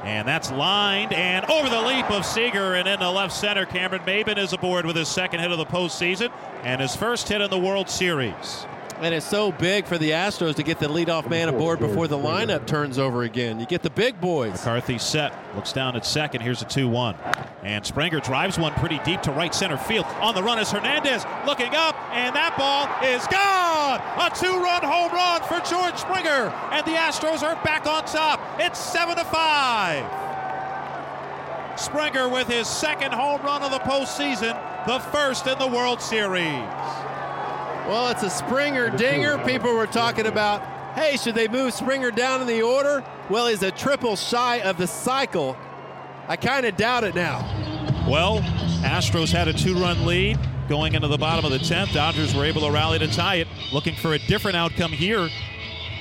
And 0.05 0.29
that's 0.29 0.53
lined 0.53 1.13
and 1.13 1.45
over 1.47 1.69
the 1.69 1.81
leap 1.83 2.09
of 2.13 2.25
Seager 2.25 2.75
and 2.75 2.87
into 2.87 3.11
left 3.11 3.33
center. 3.33 3.67
Cameron 3.67 4.03
Maybin 4.03 4.39
is 4.39 4.53
aboard 4.53 4.87
with 4.87 4.95
his 4.95 5.09
second 5.09 5.41
hit 5.41 5.51
of 5.51 5.59
the 5.59 5.67
postseason 5.67 6.31
and 6.63 6.81
his 6.81 6.95
first 6.95 7.29
hit 7.29 7.41
in 7.41 7.51
the 7.51 7.59
World 7.59 7.91
Series. 7.91 8.67
And 8.99 9.15
it's 9.15 9.27
so 9.27 9.53
big 9.53 9.85
for 9.87 9.99
the 9.99 10.11
Astros 10.13 10.55
to 10.55 10.63
get 10.63 10.79
the 10.79 10.87
leadoff 10.87 11.29
man 11.29 11.51
aboard 11.51 11.81
before 11.81 12.09
the 12.09 12.17
lineup 12.17 12.67
turns 12.67 12.99
over 12.99 13.25
again. 13.25 13.61
You 13.61 13.67
get 13.67 13.83
the 13.83 13.91
big 13.91 14.19
boys. 14.23 14.53
McCarthy 14.53 14.97
set, 14.97 15.35
looks 15.55 15.75
down 15.75 15.97
at 15.97 16.07
second. 16.07 16.41
Here's 16.41 16.63
a 16.63 16.65
2 16.65 16.89
1. 16.89 17.15
And 17.63 17.85
Springer 17.85 18.21
drives 18.21 18.59
one 18.59 18.73
pretty 18.75 18.99
deep 19.05 19.21
to 19.23 19.33
right 19.33 19.55
center 19.55 19.77
field. 19.77 20.07
On 20.21 20.35
the 20.35 20.43
run 20.43 20.59
is 20.59 20.71
Hernandez 20.71 21.27
looking 21.45 21.75
up, 21.75 21.95
and 22.13 22.35
that 22.35 22.57
ball 22.57 22.89
is 23.05 23.27
gone. 23.27 24.01
A 24.19 24.31
two 24.35 24.59
run 24.63 24.83
home 24.83 25.13
run 25.13 25.43
for 25.43 25.61
George 25.69 25.97
Springer. 25.99 26.51
And 26.73 26.87
the 26.87 26.93
Astros 26.93 27.43
are 27.43 27.57
back 27.65 27.87
on 27.87 28.05
top. 28.07 28.41
It's 28.59 28.79
7 28.79 29.17
to 29.17 29.25
5. 29.25 30.27
Springer 31.79 32.29
with 32.31 32.49
his 32.49 32.67
second 32.67 33.13
home 33.13 33.43
run 33.43 33.63
of 33.63 33.71
the 33.71 33.81
postseason, 33.81 34.57
the 34.87 34.99
first 34.99 35.47
in 35.47 35.59
the 35.59 35.67
World 35.67 36.01
Series. 36.01 36.65
Well, 37.89 38.09
it's 38.09 38.25
a 38.25 38.31
Springer 38.31 38.91
dinger. 38.91 39.39
People 39.45 39.73
were 39.73 39.87
talking 39.87 40.27
about, 40.27 40.61
hey, 40.97 41.17
should 41.17 41.37
they 41.37 41.47
move 41.47 41.73
Springer 41.73 42.11
down 42.11 42.41
in 42.41 42.49
the 42.49 42.61
order? 42.61 43.05
Well, 43.31 43.47
he's 43.47 43.63
a 43.63 43.71
triple 43.71 44.17
shy 44.17 44.57
of 44.57 44.77
the 44.77 44.89
cycle. 44.89 45.57
I 46.27 46.35
kind 46.35 46.67
of 46.67 46.77
doubt 46.77 47.05
it 47.05 47.15
now. 47.15 47.39
Well, 48.09 48.41
Astros 48.83 49.31
had 49.31 49.47
a 49.47 49.53
two 49.53 49.81
run 49.81 50.05
lead 50.05 50.37
going 50.69 50.95
into 50.95 51.07
the 51.07 51.17
bottom 51.17 51.45
of 51.45 51.53
the 51.53 51.59
10th. 51.59 51.93
Dodgers 51.93 52.35
were 52.35 52.45
able 52.45 52.63
to 52.63 52.73
rally 52.73 52.99
to 52.99 53.07
tie 53.07 53.37
it, 53.37 53.49
looking 53.73 53.95
for 53.95 54.15
a 54.15 54.19
different 54.19 54.57
outcome 54.57 54.91
here 54.91 55.29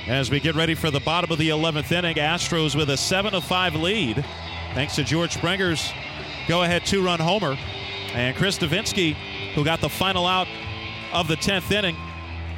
as 0.08 0.32
we 0.32 0.40
get 0.40 0.56
ready 0.56 0.74
for 0.74 0.90
the 0.90 1.00
bottom 1.00 1.32
of 1.32 1.38
the 1.38 1.50
11th 1.50 1.92
inning. 1.92 2.16
Astros 2.16 2.76
with 2.76 2.90
a 2.90 2.98
7 2.98 3.40
5 3.40 3.76
lead 3.76 4.26
thanks 4.74 4.96
to 4.96 5.04
George 5.04 5.34
Springer's 5.34 5.94
go 6.48 6.64
ahead 6.64 6.84
two 6.84 7.06
run 7.06 7.20
homer. 7.20 7.56
And 8.14 8.36
Chris 8.36 8.58
Devenski, 8.58 9.14
who 9.54 9.64
got 9.64 9.82
the 9.82 9.90
final 9.90 10.26
out 10.26 10.48
of 11.16 11.30
the 11.30 11.38
10th 11.38 11.72
inning, 11.72 11.96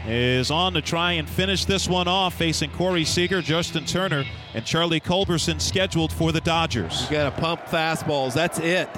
is 0.07 0.49
on 0.49 0.73
to 0.73 0.81
try 0.81 1.13
and 1.13 1.29
finish 1.29 1.65
this 1.65 1.87
one 1.87 2.07
off, 2.07 2.33
facing 2.33 2.71
Corey 2.71 3.05
Seager, 3.05 3.41
Justin 3.41 3.85
Turner, 3.85 4.25
and 4.53 4.65
Charlie 4.65 4.99
Culberson 4.99 5.59
scheduled 5.61 6.11
for 6.11 6.31
the 6.31 6.41
Dodgers. 6.41 7.03
You 7.03 7.17
got 7.17 7.35
to 7.35 7.41
pump 7.41 7.61
fastballs. 7.65 8.33
That's 8.33 8.57
it. 8.59 8.89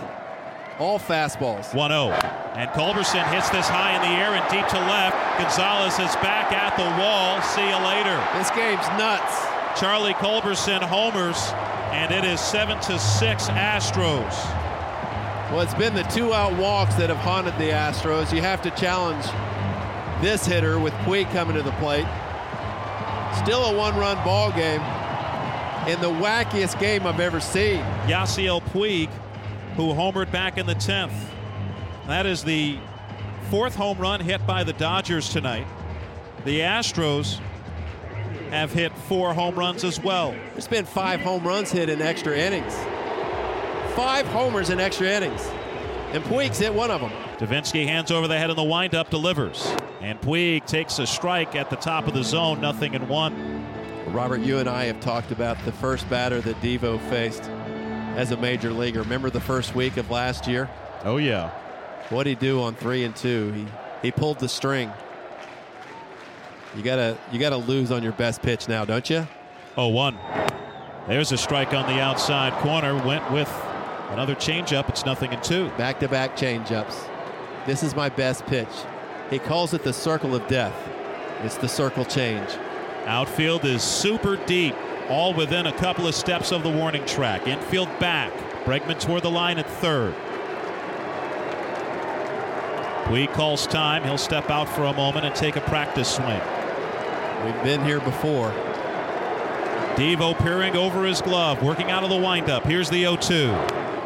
All 0.79 0.97
fastballs. 0.97 1.75
1 1.75 1.91
0. 1.91 2.11
And 2.55 2.69
Culberson 2.71 3.27
hits 3.33 3.49
this 3.49 3.67
high 3.67 3.95
in 3.95 4.01
the 4.01 4.07
air 4.07 4.31
and 4.31 4.49
deep 4.49 4.65
to 4.67 4.79
left. 4.79 5.39
Gonzalez 5.39 5.93
is 5.93 6.15
back 6.17 6.53
at 6.53 6.77
the 6.77 6.87
wall. 7.01 7.41
See 7.41 7.67
you 7.67 7.75
later. 7.85 8.15
This 8.37 8.49
game's 8.51 8.87
nuts. 8.97 9.45
Charlie 9.77 10.13
Culberson 10.13 10.81
homers, 10.81 11.51
and 11.91 12.13
it 12.13 12.23
is 12.23 12.39
7 12.39 12.79
to 12.81 12.97
6 12.97 13.47
Astros. 13.49 14.33
Well, 15.51 15.61
it's 15.61 15.73
been 15.73 15.95
the 15.95 16.03
two 16.03 16.33
out 16.33 16.55
walks 16.57 16.95
that 16.95 17.09
have 17.09 17.17
haunted 17.17 17.55
the 17.55 17.71
Astros. 17.71 18.31
You 18.31 18.41
have 18.41 18.61
to 18.61 18.71
challenge 18.71 19.25
this 20.21 20.45
hitter 20.45 20.79
with 20.79 20.93
Puig 21.05 21.31
coming 21.31 21.55
to 21.55 21.63
the 21.63 21.71
plate. 21.73 22.05
Still 23.43 23.65
a 23.65 23.77
one 23.77 23.95
run 23.95 24.23
ball 24.25 24.51
game 24.51 24.81
in 25.87 25.99
the 26.01 26.09
wackiest 26.09 26.79
game 26.79 27.07
I've 27.07 27.19
ever 27.19 27.39
seen. 27.39 27.79
Yasiel 28.05 28.61
Puig, 28.61 29.09
who 29.75 29.93
homered 29.93 30.31
back 30.31 30.57
in 30.57 30.65
the 30.65 30.75
10th. 30.75 31.13
That 32.07 32.25
is 32.25 32.43
the 32.43 32.77
fourth 33.49 33.75
home 33.75 33.97
run 33.97 34.19
hit 34.19 34.45
by 34.45 34.63
the 34.63 34.73
Dodgers 34.73 35.29
tonight. 35.29 35.67
The 36.45 36.59
Astros 36.59 37.39
have 38.49 38.71
hit 38.71 38.91
four 39.07 39.33
home 39.33 39.55
runs 39.55 39.83
as 39.83 39.99
well. 40.01 40.31
There's 40.51 40.67
been 40.67 40.85
five 40.85 41.21
home 41.21 41.43
runs 41.47 41.71
hit 41.71 41.89
in 41.89 42.01
extra 42.01 42.37
innings. 42.37 42.75
Five 43.95 44.27
homers 44.27 44.69
in 44.69 44.79
extra 44.79 45.07
innings. 45.07 45.47
And 46.11 46.23
Puig's 46.23 46.57
hit 46.57 46.73
one 46.73 46.91
of 46.91 47.01
them. 47.01 47.11
Devenski 47.39 47.85
hands 47.85 48.11
over 48.11 48.27
the 48.27 48.37
head 48.37 48.49
in 48.49 48.57
the 48.57 48.63
windup, 48.63 49.09
delivers. 49.09 49.65
And 50.01 50.19
Puig 50.19 50.65
takes 50.65 50.99
a 50.99 51.07
strike 51.07 51.55
at 51.55 51.69
the 51.69 51.77
top 51.77 52.05
of 52.05 52.13
the 52.13 52.23
zone, 52.23 52.59
nothing 52.59 52.93
in 52.95 53.07
one. 53.07 53.65
Robert, 54.07 54.41
you 54.41 54.57
and 54.57 54.67
I 54.67 54.85
have 54.85 54.99
talked 54.99 55.31
about 55.31 55.57
the 55.63 55.71
first 55.71 56.09
batter 56.09 56.41
that 56.41 56.59
Devo 56.61 56.99
faced 57.09 57.43
as 58.17 58.31
a 58.31 58.37
major 58.37 58.71
leaguer. 58.71 59.01
Remember 59.03 59.29
the 59.29 59.39
first 59.39 59.73
week 59.73 59.95
of 59.95 60.11
last 60.11 60.47
year? 60.47 60.69
Oh 61.05 61.15
yeah. 61.15 61.51
What'd 62.09 62.27
he 62.27 62.35
do 62.35 62.61
on 62.61 62.75
three 62.75 63.05
and 63.05 63.15
two? 63.15 63.51
He 63.53 63.67
he 64.01 64.11
pulled 64.11 64.39
the 64.39 64.49
string. 64.49 64.91
You 66.75 66.83
gotta 66.83 67.17
you 67.31 67.39
gotta 67.39 67.57
lose 67.57 67.89
on 67.91 68.03
your 68.03 68.11
best 68.13 68.41
pitch 68.41 68.67
now, 68.67 68.83
don't 68.83 69.09
you? 69.09 69.25
Oh 69.77 69.87
one. 69.87 70.17
There's 71.07 71.31
a 71.31 71.37
strike 71.37 71.73
on 71.73 71.87
the 71.87 72.01
outside 72.01 72.51
corner. 72.61 72.95
Went 73.05 73.31
with 73.31 73.49
another 74.09 74.35
changeup. 74.35 74.89
It's 74.89 75.05
nothing 75.05 75.31
in 75.31 75.41
two. 75.41 75.69
Back 75.77 75.99
to 76.01 76.09
back 76.09 76.35
changeups. 76.35 77.18
This 77.69 77.83
is 77.83 77.95
my 77.95 78.09
best 78.09 78.47
pitch. 78.47 78.67
He 79.29 79.37
calls 79.37 79.75
it 79.75 79.83
the 79.83 79.93
circle 79.93 80.33
of 80.33 80.47
death. 80.47 80.73
It's 81.43 81.55
the 81.55 81.67
circle 81.67 82.03
change. 82.03 82.49
Outfield 83.05 83.63
is 83.63 83.83
super 83.83 84.37
deep, 84.47 84.73
all 85.07 85.35
within 85.35 85.67
a 85.67 85.73
couple 85.73 86.07
of 86.07 86.15
steps 86.15 86.51
of 86.51 86.63
the 86.63 86.69
warning 86.71 87.05
track. 87.05 87.47
Infield 87.47 87.87
back. 87.99 88.33
Bregman 88.65 88.99
toward 88.99 89.21
the 89.21 89.29
line 89.29 89.59
at 89.59 89.69
third. 89.69 90.15
Puig 93.03 93.31
calls 93.33 93.67
time. 93.67 94.01
He'll 94.03 94.17
step 94.17 94.49
out 94.49 94.67
for 94.67 94.85
a 94.85 94.93
moment 94.93 95.27
and 95.27 95.35
take 95.35 95.55
a 95.55 95.61
practice 95.61 96.15
swing. 96.15 96.41
We've 97.45 97.63
been 97.63 97.85
here 97.85 97.99
before. 97.99 98.49
Devo 99.93 100.35
peering 100.39 100.75
over 100.75 101.05
his 101.05 101.21
glove, 101.21 101.61
working 101.61 101.91
out 101.91 102.03
of 102.03 102.09
the 102.09 102.17
windup. 102.17 102.65
Here's 102.65 102.89
the 102.89 103.01
0 103.01 103.17
2. 103.17 103.35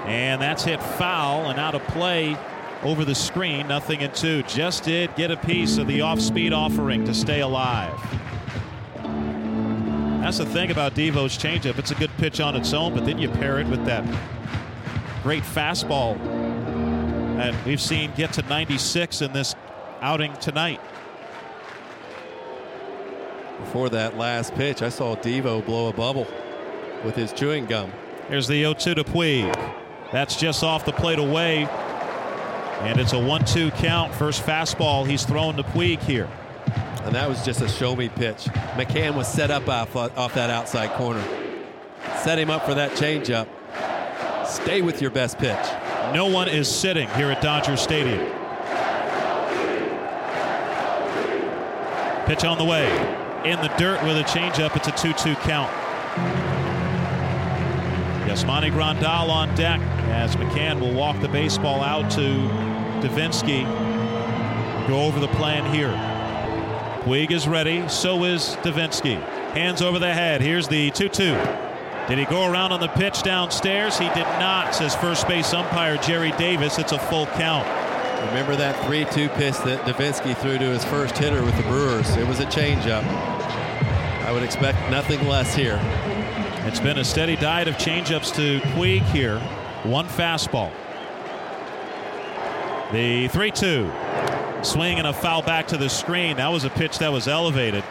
And 0.06 0.42
that's 0.42 0.66
hit 0.66 0.84
foul 0.84 1.50
and 1.50 1.58
out 1.58 1.76
of 1.76 1.84
play 1.88 2.38
over 2.84 3.06
the 3.06 3.16
screen. 3.16 3.68
Nothing 3.68 4.02
in 4.02 4.12
two. 4.12 4.44
Just 4.44 4.84
did 4.84 5.16
get 5.16 5.32
a 5.32 5.38
piece 5.38 5.78
of 5.78 5.88
the 5.88 6.02
off 6.02 6.20
speed 6.20 6.54
offering 6.54 7.06
to 7.06 7.14
stay 7.14 7.42
alive. 7.42 8.00
That's 10.24 10.38
the 10.38 10.46
thing 10.46 10.72
about 10.72 10.94
Devo's 10.94 11.38
changeup. 11.38 11.78
It's 11.78 11.92
a 11.92 11.96
good 11.96 12.12
pitch 12.18 12.40
on 12.40 12.56
its 12.56 12.74
own, 12.74 12.94
but 12.94 13.06
then 13.06 13.18
you 13.18 13.30
pair 13.30 13.60
it 13.60 13.68
with 13.68 13.86
that 13.86 14.06
great 15.22 15.44
fastball 15.44 16.18
that 17.38 17.54
we've 17.66 17.82
seen 17.82 18.12
get 18.16 18.32
to 18.34 18.42
96 18.44 19.22
in 19.22 19.34
this 19.34 19.56
outing 20.02 20.34
tonight. 20.38 20.80
Before 23.60 23.90
that 23.90 24.18
last 24.18 24.54
pitch, 24.56 24.82
I 24.82 24.90
saw 24.90 25.16
Devo 25.16 25.66
blow 25.66 25.88
a 25.90 25.94
bubble 25.94 26.28
with 27.04 27.16
his 27.16 27.34
chewing 27.34 27.66
gum. 27.66 27.92
Here's 28.28 28.48
the 28.48 28.62
0 28.62 28.74
2 28.74 28.96
to 28.96 29.04
Puig. 29.04 29.54
That's 30.12 30.36
just 30.36 30.64
off 30.64 30.86
the 30.86 30.94
plate 30.94 31.20
away. 31.20 31.68
And 32.84 33.00
it's 33.00 33.14
a 33.14 33.20
1 33.20 33.46
2 33.46 33.72
count. 33.72 34.14
First 34.14 34.44
fastball 34.44 35.08
he's 35.08 35.24
thrown 35.24 35.56
to 35.56 35.64
Puig 35.64 36.02
here. 36.02 36.30
And 37.04 37.16
that 37.16 37.28
was 37.28 37.44
just 37.44 37.62
a 37.62 37.68
show 37.68 37.96
me 37.96 38.10
pitch. 38.10 38.46
McCann 38.76 39.16
was 39.16 39.28
set 39.28 39.52
up 39.52 39.68
off, 39.68 39.96
off 39.96 40.34
that 40.36 40.50
outside 40.50 40.92
corner. 40.92 41.24
Set 42.24 42.38
him 42.38 42.50
up 42.50 42.66
for 42.66 42.74
that 42.74 42.92
changeup. 42.92 43.48
Stay 44.46 44.82
with 44.82 45.02
your 45.02 45.12
best 45.12 45.38
pitch. 45.38 45.66
No 46.14 46.28
one 46.28 46.48
is 46.48 46.70
sitting 46.70 47.10
here 47.12 47.32
at 47.32 47.42
Dodger 47.42 47.78
Stadium. 47.78 48.20
Pitch 52.26 52.46
on 52.46 52.58
the 52.58 52.66
way. 52.66 52.88
In 53.44 53.60
the 53.62 53.74
dirt 53.78 54.02
with 54.04 54.18
a 54.18 54.24
changeup. 54.24 54.76
It's 54.76 54.88
a 54.88 54.92
2 54.92 55.14
2 55.14 55.36
count. 55.42 55.72
Yasmani 58.28 58.72
Grandal 58.72 59.30
on 59.30 59.54
deck 59.56 59.82
as 60.10 60.36
McCann 60.38 60.80
will 60.80 60.94
walk 60.94 61.20
the 61.20 61.28
baseball 61.28 61.82
out 61.82 62.10
to 62.12 62.73
Devenski. 63.04 63.66
Go 64.88 65.04
over 65.04 65.20
the 65.20 65.28
plan 65.28 65.72
here. 65.74 65.92
Puig 67.04 67.32
is 67.32 67.50
ready. 67.50 67.86
So 67.90 68.24
is 68.24 68.56
Devenski. 68.62 69.22
Hands 69.52 69.82
over 69.82 70.00
the 70.00 70.14
head. 70.14 70.40
Here's 70.40 70.70
the 70.70 70.90
2 70.92 71.10
2. 71.10 71.24
Did 72.08 72.18
he 72.18 72.26
go 72.26 72.50
around 72.50 72.72
on 72.72 72.80
the 72.80 72.88
pitch 72.88 73.22
downstairs? 73.22 73.98
He 73.98 74.08
did 74.10 74.28
not, 74.40 74.74
says 74.74 74.96
first 74.96 75.28
base 75.28 75.54
umpire 75.54 75.98
Jerry 75.98 76.32
Davis. 76.38 76.80
It's 76.80 76.94
a 76.94 77.00
full 77.00 77.26
count. 77.28 77.68
Remember 78.30 78.56
that 78.56 78.86
3 78.86 79.06
2 79.12 79.30
pitch 79.30 79.58
that 79.60 79.82
Devenski 79.82 80.36
threw 80.38 80.58
to 80.58 80.66
his 80.66 80.86
first 80.86 81.18
hitter 81.18 81.44
with 81.44 81.58
the 81.58 81.64
Brewers? 81.64 82.10
It 82.16 82.26
was 82.26 82.40
a 82.40 82.46
changeup. 82.46 83.04
I 84.24 84.32
would 84.32 84.44
expect 84.44 84.78
nothing 84.90 85.28
less 85.28 85.54
here. 85.54 85.80
It's 86.66 86.80
been 86.80 87.00
a 87.00 87.04
steady 87.04 87.36
diet 87.36 87.68
of 87.68 87.76
changeups 87.76 88.34
to 88.36 88.62
Puig 88.70 89.02
here. 89.12 89.40
One 89.84 90.08
fastball. 90.08 90.72
The 92.94 93.28
3 93.30 93.50
2. 93.50 93.92
Swing 94.62 95.00
and 95.00 95.08
a 95.08 95.14
foul 95.14 95.42
back 95.42 95.68
to 95.70 95.78
the 95.78 95.90
screen. 95.90 96.38
That 96.38 96.50
was 96.50 96.64
a 96.64 96.70
pitch 96.70 97.00
that 97.00 97.12
was 97.12 97.28
elevated. 97.28 97.84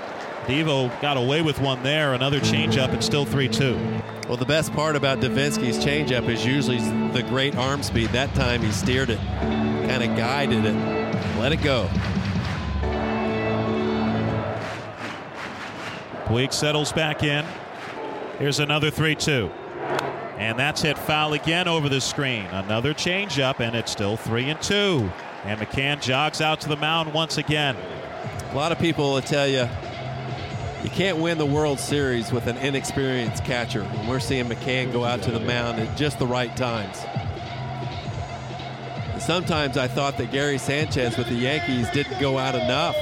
Devo 0.47 1.01
got 1.01 1.17
away 1.17 1.43
with 1.43 1.61
one 1.61 1.83
there. 1.83 2.15
Another 2.15 2.39
changeup. 2.39 2.93
and 2.93 3.03
still 3.03 3.25
3 3.25 3.49
2. 3.49 3.77
Well, 4.29 4.37
the 4.37 4.47
best 4.47 4.73
part 4.73 4.95
about 4.95 5.19
Devenski's 5.19 5.85
changeup 5.85 6.29
is 6.29 6.47
usually 6.47 6.79
the 7.09 7.25
great 7.25 7.57
arm 7.57 7.83
speed. 7.83 8.11
That 8.11 8.33
time 8.37 8.63
he 8.63 8.71
steered 8.71 9.11
it, 9.11 9.19
kind 9.19 10.05
of 10.05 10.17
guided 10.17 10.65
it, 10.65 10.77
let 11.41 11.51
it 11.51 11.63
go. 11.63 11.91
Puig 16.27 16.53
settles 16.53 16.93
back 16.93 17.25
in. 17.25 17.45
Here's 18.39 18.61
another 18.61 18.89
3 18.89 19.17
2. 19.17 19.51
And 20.43 20.59
that's 20.59 20.83
hit 20.83 20.99
foul 20.99 21.35
again 21.35 21.69
over 21.69 21.89
the 21.89 22.01
screen. 22.01 22.47
Another 22.47 22.95
changeup, 22.95 23.61
and 23.61 23.77
it's 23.77 23.93
still 23.93 24.17
3 24.17 24.51
and 24.51 24.61
2. 24.61 25.09
And 25.45 25.61
McCann 25.61 26.03
jogs 26.03 26.41
out 26.41 26.61
to 26.63 26.69
the 26.69 26.77
mound 26.77 27.15
once 27.15 27.39
again. 27.39 27.77
A 28.51 28.57
lot 28.57 28.73
of 28.73 28.79
people 28.81 29.13
will 29.13 29.23
tell 29.23 29.47
you 29.47 29.69
you 30.83 30.91
can't 30.91 31.19
win 31.19 31.39
the 31.39 31.47
World 31.47 31.79
Series 31.79 32.33
with 32.33 32.49
an 32.49 32.57
inexperienced 32.57 33.45
catcher. 33.45 33.83
And 33.83 34.09
we're 34.09 34.19
seeing 34.19 34.47
McCann 34.47 34.93
go 34.93 35.05
out 35.05 35.23
to 35.23 35.31
the 35.31 35.39
mound 35.39 35.79
at 35.79 35.97
just 35.97 36.19
the 36.19 36.27
right 36.27 36.55
times. 36.57 36.99
Sometimes 39.23 39.77
I 39.77 39.87
thought 39.87 40.19
that 40.19 40.33
Gary 40.33 40.59
Sanchez 40.59 41.17
with 41.17 41.29
the 41.29 41.37
Yankees 41.37 41.89
didn't 41.91 42.21
go 42.21 42.37
out 42.37 42.57
enough 42.57 42.97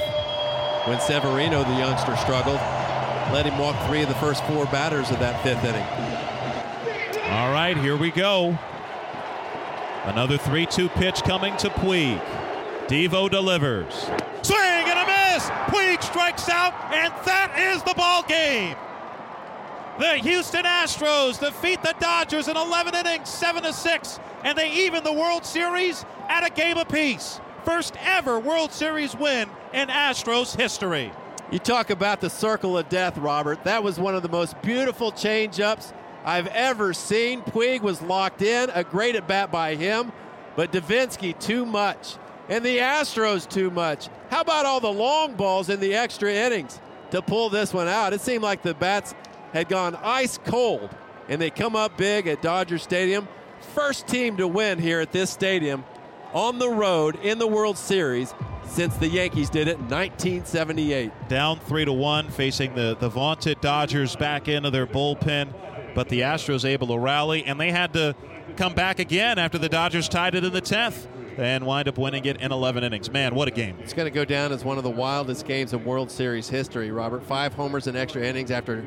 when 0.85 1.01
Severino, 1.01 1.63
the 1.63 1.73
youngster, 1.73 2.15
struggled. 2.17 2.59
Let 3.33 3.47
him 3.47 3.57
walk 3.57 3.87
three 3.87 4.03
of 4.03 4.09
the 4.09 4.15
first 4.15 4.43
four 4.43 4.65
batters 4.67 5.09
of 5.09 5.17
that 5.17 5.41
fifth 5.41 5.65
inning. 5.65 6.11
All 7.31 7.49
right, 7.53 7.77
here 7.77 7.95
we 7.95 8.11
go. 8.11 8.59
Another 10.03 10.37
3 10.37 10.65
2 10.65 10.89
pitch 10.89 11.23
coming 11.23 11.55
to 11.57 11.69
Puig. 11.69 12.19
Devo 12.87 13.29
delivers. 13.29 13.93
Swing 14.41 14.59
and 14.59 14.99
a 14.99 15.05
miss! 15.05 15.45
Puig 15.67 16.03
strikes 16.03 16.49
out, 16.49 16.73
and 16.91 17.13
that 17.25 17.57
is 17.57 17.83
the 17.83 17.93
ball 17.93 18.23
game. 18.23 18.75
The 19.97 20.17
Houston 20.17 20.65
Astros 20.65 21.39
defeat 21.39 21.81
the 21.81 21.95
Dodgers 22.01 22.49
in 22.49 22.57
11 22.57 22.95
innings, 22.95 23.29
7 23.29 23.63
to 23.63 23.71
6, 23.71 24.19
and 24.43 24.57
they 24.57 24.69
even 24.69 25.01
the 25.05 25.13
World 25.13 25.45
Series 25.45 26.03
at 26.27 26.45
a 26.45 26.49
game 26.49 26.75
apiece. 26.75 27.39
First 27.63 27.95
ever 28.01 28.39
World 28.39 28.73
Series 28.73 29.15
win 29.15 29.49
in 29.73 29.87
Astros 29.87 30.57
history. 30.57 31.13
You 31.49 31.59
talk 31.59 31.91
about 31.91 32.19
the 32.19 32.29
circle 32.29 32.77
of 32.77 32.89
death, 32.89 33.17
Robert. 33.17 33.63
That 33.63 33.83
was 33.85 33.97
one 33.97 34.15
of 34.15 34.21
the 34.21 34.27
most 34.27 34.61
beautiful 34.61 35.13
change-ups 35.13 35.93
I've 36.23 36.47
ever 36.47 36.93
seen. 36.93 37.41
Puig 37.41 37.81
was 37.81 38.01
locked 38.01 38.41
in, 38.41 38.69
a 38.71 38.83
great 38.83 39.15
at 39.15 39.27
bat 39.27 39.51
by 39.51 39.75
him, 39.75 40.11
but 40.55 40.71
Devenski 40.71 41.37
too 41.39 41.65
much, 41.65 42.17
and 42.49 42.63
the 42.63 42.77
Astros 42.77 43.49
too 43.49 43.71
much. 43.71 44.09
How 44.29 44.41
about 44.41 44.65
all 44.65 44.79
the 44.79 44.91
long 44.91 45.35
balls 45.35 45.69
in 45.69 45.79
the 45.79 45.95
extra 45.95 46.31
innings 46.31 46.79
to 47.11 47.21
pull 47.21 47.49
this 47.49 47.73
one 47.73 47.87
out? 47.87 48.13
It 48.13 48.21
seemed 48.21 48.43
like 48.43 48.61
the 48.61 48.73
bats 48.73 49.15
had 49.53 49.69
gone 49.69 49.95
ice 49.95 50.37
cold, 50.37 50.89
and 51.27 51.41
they 51.41 51.49
come 51.49 51.75
up 51.75 51.97
big 51.97 52.27
at 52.27 52.41
Dodger 52.41 52.77
Stadium. 52.77 53.27
First 53.73 54.07
team 54.07 54.37
to 54.37 54.47
win 54.47 54.79
here 54.79 54.99
at 54.99 55.11
this 55.11 55.29
stadium 55.29 55.83
on 56.33 56.59
the 56.59 56.69
road 56.69 57.17
in 57.23 57.39
the 57.39 57.47
World 57.47 57.77
Series 57.77 58.33
since 58.67 58.95
the 58.97 59.07
Yankees 59.07 59.49
did 59.49 59.67
it 59.67 59.77
in 59.77 59.89
1978. 59.89 61.11
Down 61.27 61.59
three 61.59 61.85
to 61.85 61.91
one, 61.91 62.29
facing 62.29 62.73
the, 62.73 62.95
the 62.99 63.09
vaunted 63.09 63.59
Dodgers 63.59 64.15
back 64.15 64.47
into 64.47 64.69
their 64.69 64.87
bullpen, 64.87 65.53
but 65.93 66.09
the 66.09 66.21
Astros 66.21 66.65
able 66.65 66.87
to 66.87 66.97
rally, 66.97 67.43
and 67.45 67.59
they 67.59 67.71
had 67.71 67.93
to 67.93 68.15
come 68.57 68.73
back 68.73 68.99
again 68.99 69.39
after 69.39 69.57
the 69.57 69.69
Dodgers 69.69 70.09
tied 70.09 70.35
it 70.35 70.43
in 70.43 70.53
the 70.53 70.61
10th 70.61 71.07
and 71.37 71.65
wind 71.65 71.87
up 71.87 71.97
winning 71.97 72.25
it 72.25 72.41
in 72.41 72.51
11 72.51 72.83
innings. 72.83 73.11
Man, 73.11 73.35
what 73.35 73.47
a 73.47 73.51
game. 73.51 73.77
It's 73.79 73.93
going 73.93 74.05
to 74.05 74.11
go 74.13 74.25
down 74.25 74.51
as 74.51 74.63
one 74.63 74.77
of 74.77 74.83
the 74.83 74.89
wildest 74.89 75.45
games 75.45 75.73
in 75.73 75.83
World 75.83 76.11
Series 76.11 76.49
history, 76.49 76.91
Robert. 76.91 77.23
Five 77.23 77.53
homers 77.53 77.87
in 77.87 77.95
extra 77.95 78.21
innings 78.23 78.51
after 78.51 78.85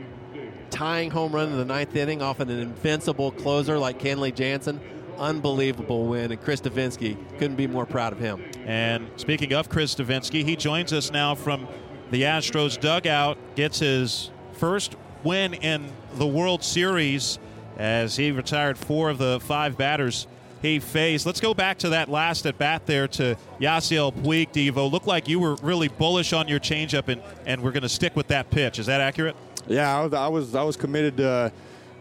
tying 0.70 1.10
home 1.10 1.34
run 1.34 1.50
in 1.50 1.56
the 1.56 1.64
ninth 1.64 1.94
inning 1.96 2.22
off 2.22 2.40
an 2.40 2.50
invincible 2.50 3.30
closer 3.30 3.78
like 3.78 3.98
Kenley 3.98 4.34
Jansen. 4.34 4.80
Unbelievable 5.18 6.06
win, 6.06 6.32
and 6.32 6.40
Chris 6.40 6.60
Devenski 6.60 7.16
couldn't 7.38 7.56
be 7.56 7.68
more 7.68 7.86
proud 7.86 8.12
of 8.12 8.18
him. 8.18 8.44
And 8.66 9.08
speaking 9.16 9.52
of 9.52 9.68
Chris 9.68 9.94
Devenski, 9.94 10.44
he 10.44 10.56
joins 10.56 10.92
us 10.92 11.12
now 11.12 11.36
from 11.36 11.68
the 12.10 12.22
Astros 12.22 12.78
dugout, 12.80 13.38
gets 13.54 13.78
his 13.78 14.32
first 14.52 14.96
win 15.24 15.54
in 15.54 15.90
the 16.14 16.26
World 16.26 16.62
Series 16.62 17.38
as 17.76 18.16
he 18.16 18.30
retired 18.30 18.78
four 18.78 19.10
of 19.10 19.18
the 19.18 19.40
five 19.40 19.76
batters 19.76 20.26
he 20.64 20.78
faced. 20.78 21.26
Let's 21.26 21.40
go 21.40 21.52
back 21.52 21.78
to 21.78 21.90
that 21.90 22.08
last 22.08 22.46
at 22.46 22.56
bat 22.56 22.86
there 22.86 23.06
to 23.08 23.36
Yasiel 23.60 24.14
Puig, 24.14 24.50
Devo. 24.52 24.90
Looked 24.90 25.06
like 25.06 25.28
you 25.28 25.38
were 25.38 25.56
really 25.56 25.88
bullish 25.88 26.32
on 26.32 26.48
your 26.48 26.58
changeup, 26.58 27.08
and, 27.08 27.20
and 27.44 27.62
we're 27.62 27.72
going 27.72 27.82
to 27.82 27.88
stick 27.88 28.16
with 28.16 28.28
that 28.28 28.50
pitch. 28.50 28.78
Is 28.78 28.86
that 28.86 29.00
accurate? 29.00 29.36
Yeah, 29.66 29.98
I 29.98 30.02
was 30.04 30.14
I 30.14 30.28
was, 30.28 30.54
I 30.54 30.62
was 30.62 30.76
committed 30.76 31.18
to, 31.18 31.52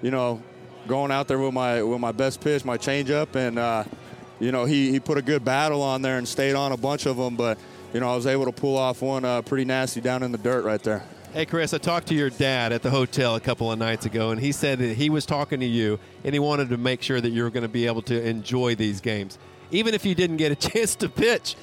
you 0.01 0.11
know, 0.11 0.41
going 0.87 1.11
out 1.11 1.27
there 1.27 1.39
with 1.39 1.53
my 1.53 1.83
with 1.83 1.99
my 1.99 2.11
best 2.11 2.41
pitch, 2.41 2.65
my 2.65 2.77
changeup, 2.77 3.35
and 3.35 3.59
uh, 3.59 3.83
you 4.39 4.51
know 4.51 4.65
he, 4.65 4.91
he 4.91 4.99
put 4.99 5.17
a 5.17 5.21
good 5.21 5.43
battle 5.43 5.81
on 5.81 6.01
there 6.01 6.17
and 6.17 6.27
stayed 6.27 6.55
on 6.55 6.71
a 6.71 6.77
bunch 6.77 7.05
of 7.05 7.17
them, 7.17 7.35
but 7.35 7.57
you 7.93 7.99
know 7.99 8.11
I 8.11 8.15
was 8.15 8.27
able 8.27 8.45
to 8.45 8.51
pull 8.51 8.77
off 8.77 9.01
one 9.01 9.25
uh, 9.25 9.41
pretty 9.41 9.65
nasty 9.65 10.01
down 10.01 10.23
in 10.23 10.31
the 10.31 10.37
dirt 10.37 10.63
right 10.63 10.81
there. 10.81 11.03
Hey, 11.33 11.47
Chris, 11.47 11.73
I 11.73 11.79
talked 11.79 12.09
to 12.09 12.13
your 12.13 12.29
dad 12.29 12.71
at 12.73 12.83
the 12.83 12.91
hotel 12.91 13.35
a 13.35 13.39
couple 13.39 13.71
of 13.71 13.79
nights 13.79 14.05
ago, 14.05 14.29
and 14.29 14.39
he 14.39 14.51
said 14.51 14.77
that 14.77 14.95
he 14.95 15.09
was 15.09 15.25
talking 15.25 15.61
to 15.61 15.65
you, 15.65 15.99
and 16.23 16.31
he 16.31 16.37
wanted 16.37 16.69
to 16.69 16.77
make 16.77 17.01
sure 17.01 17.19
that 17.19 17.31
you 17.31 17.41
were 17.41 17.49
going 17.49 17.63
to 17.63 17.67
be 17.67 17.87
able 17.87 18.03
to 18.03 18.23
enjoy 18.23 18.75
these 18.75 19.01
games, 19.01 19.39
even 19.71 19.95
if 19.95 20.05
you 20.05 20.13
didn't 20.13 20.37
get 20.37 20.51
a 20.51 20.55
chance 20.69 20.93
to 20.97 21.09
pitch. 21.09 21.55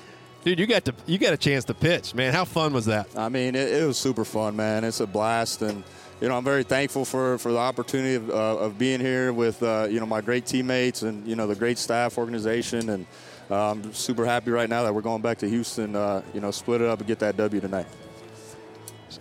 Dude, 0.42 0.58
you 0.58 0.66
got 0.66 0.86
to 0.86 0.94
you 1.06 1.18
got 1.18 1.34
a 1.34 1.36
chance 1.36 1.64
to 1.66 1.74
pitch, 1.74 2.16
man. 2.16 2.32
How 2.32 2.44
fun 2.44 2.72
was 2.72 2.86
that? 2.86 3.16
I 3.16 3.28
mean, 3.28 3.54
it, 3.54 3.68
it 3.72 3.86
was 3.86 3.96
super 3.96 4.24
fun, 4.24 4.56
man. 4.56 4.82
It's 4.82 4.98
a 4.98 5.06
blast, 5.06 5.62
and 5.62 5.84
you 6.20 6.28
know, 6.28 6.36
I'm 6.36 6.44
very 6.44 6.64
thankful 6.64 7.04
for, 7.04 7.38
for 7.38 7.52
the 7.52 7.58
opportunity 7.58 8.16
of, 8.16 8.28
uh, 8.28 8.58
of 8.58 8.76
being 8.76 8.98
here 8.98 9.32
with, 9.32 9.62
uh, 9.62 9.86
you 9.88 10.00
know, 10.00 10.06
my 10.06 10.20
great 10.20 10.46
teammates 10.46 11.02
and, 11.02 11.26
you 11.26 11.34
know, 11.34 11.46
the 11.46 11.54
great 11.54 11.78
staff 11.78 12.18
organization. 12.18 12.90
And 12.90 13.06
uh, 13.50 13.70
I'm 13.70 13.94
super 13.94 14.26
happy 14.26 14.50
right 14.50 14.68
now 14.68 14.82
that 14.82 14.94
we're 14.94 15.00
going 15.00 15.22
back 15.22 15.38
to 15.38 15.48
Houston, 15.48 15.96
uh, 15.96 16.22
you 16.34 16.40
know, 16.40 16.50
split 16.50 16.82
it 16.82 16.88
up 16.88 16.98
and 16.98 17.08
get 17.08 17.20
that 17.20 17.38
W 17.38 17.60
tonight. 17.60 17.86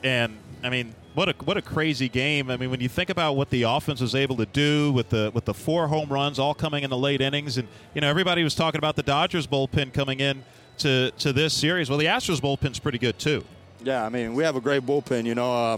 And, 0.04 0.38
I 0.64 0.70
mean, 0.70 0.94
what 1.16 1.30
a 1.30 1.34
what 1.44 1.58
a 1.58 1.62
crazy 1.62 2.08
game! 2.08 2.50
I 2.50 2.58
mean, 2.58 2.70
when 2.70 2.80
you 2.80 2.88
think 2.88 3.10
about 3.10 3.34
what 3.34 3.50
the 3.50 3.64
offense 3.64 4.00
was 4.00 4.16
able 4.16 4.38
to 4.38 4.46
do 4.46 4.92
with 4.92 5.10
the 5.10 5.32
with 5.34 5.46
the 5.46 5.54
four 5.54 5.88
home 5.88 6.08
runs 6.10 6.40
all 6.40 6.54
coming 6.54 6.84
in 6.84 6.90
the 6.90 6.98
late 6.98 7.20
innings, 7.20 7.58
and 7.58 7.68
you 7.94 8.02
know 8.02 8.10
everybody 8.10 8.44
was 8.44 8.56
talking 8.56 8.78
about 8.78 8.96
the 8.96 9.04
Dodgers 9.04 9.48
bullpen 9.48 9.92
coming 9.92 10.20
in 10.20 10.44
to 10.78 11.12
to 11.18 11.34
this 11.34 11.54
series. 11.54 11.90
Well, 11.90 12.00
the 12.00 12.06
Astros 12.06 12.40
bullpen's 12.40 12.80
pretty 12.80 13.00
good 13.00 13.20
too. 13.20 13.44
Yeah, 13.84 14.06
I 14.06 14.10
mean 14.10 14.34
we 14.34 14.44
have 14.44 14.56
a 14.56 14.62
great 14.62 14.84
bullpen. 14.86 15.26
You 15.26 15.36
know, 15.36 15.52
uh, 15.52 15.78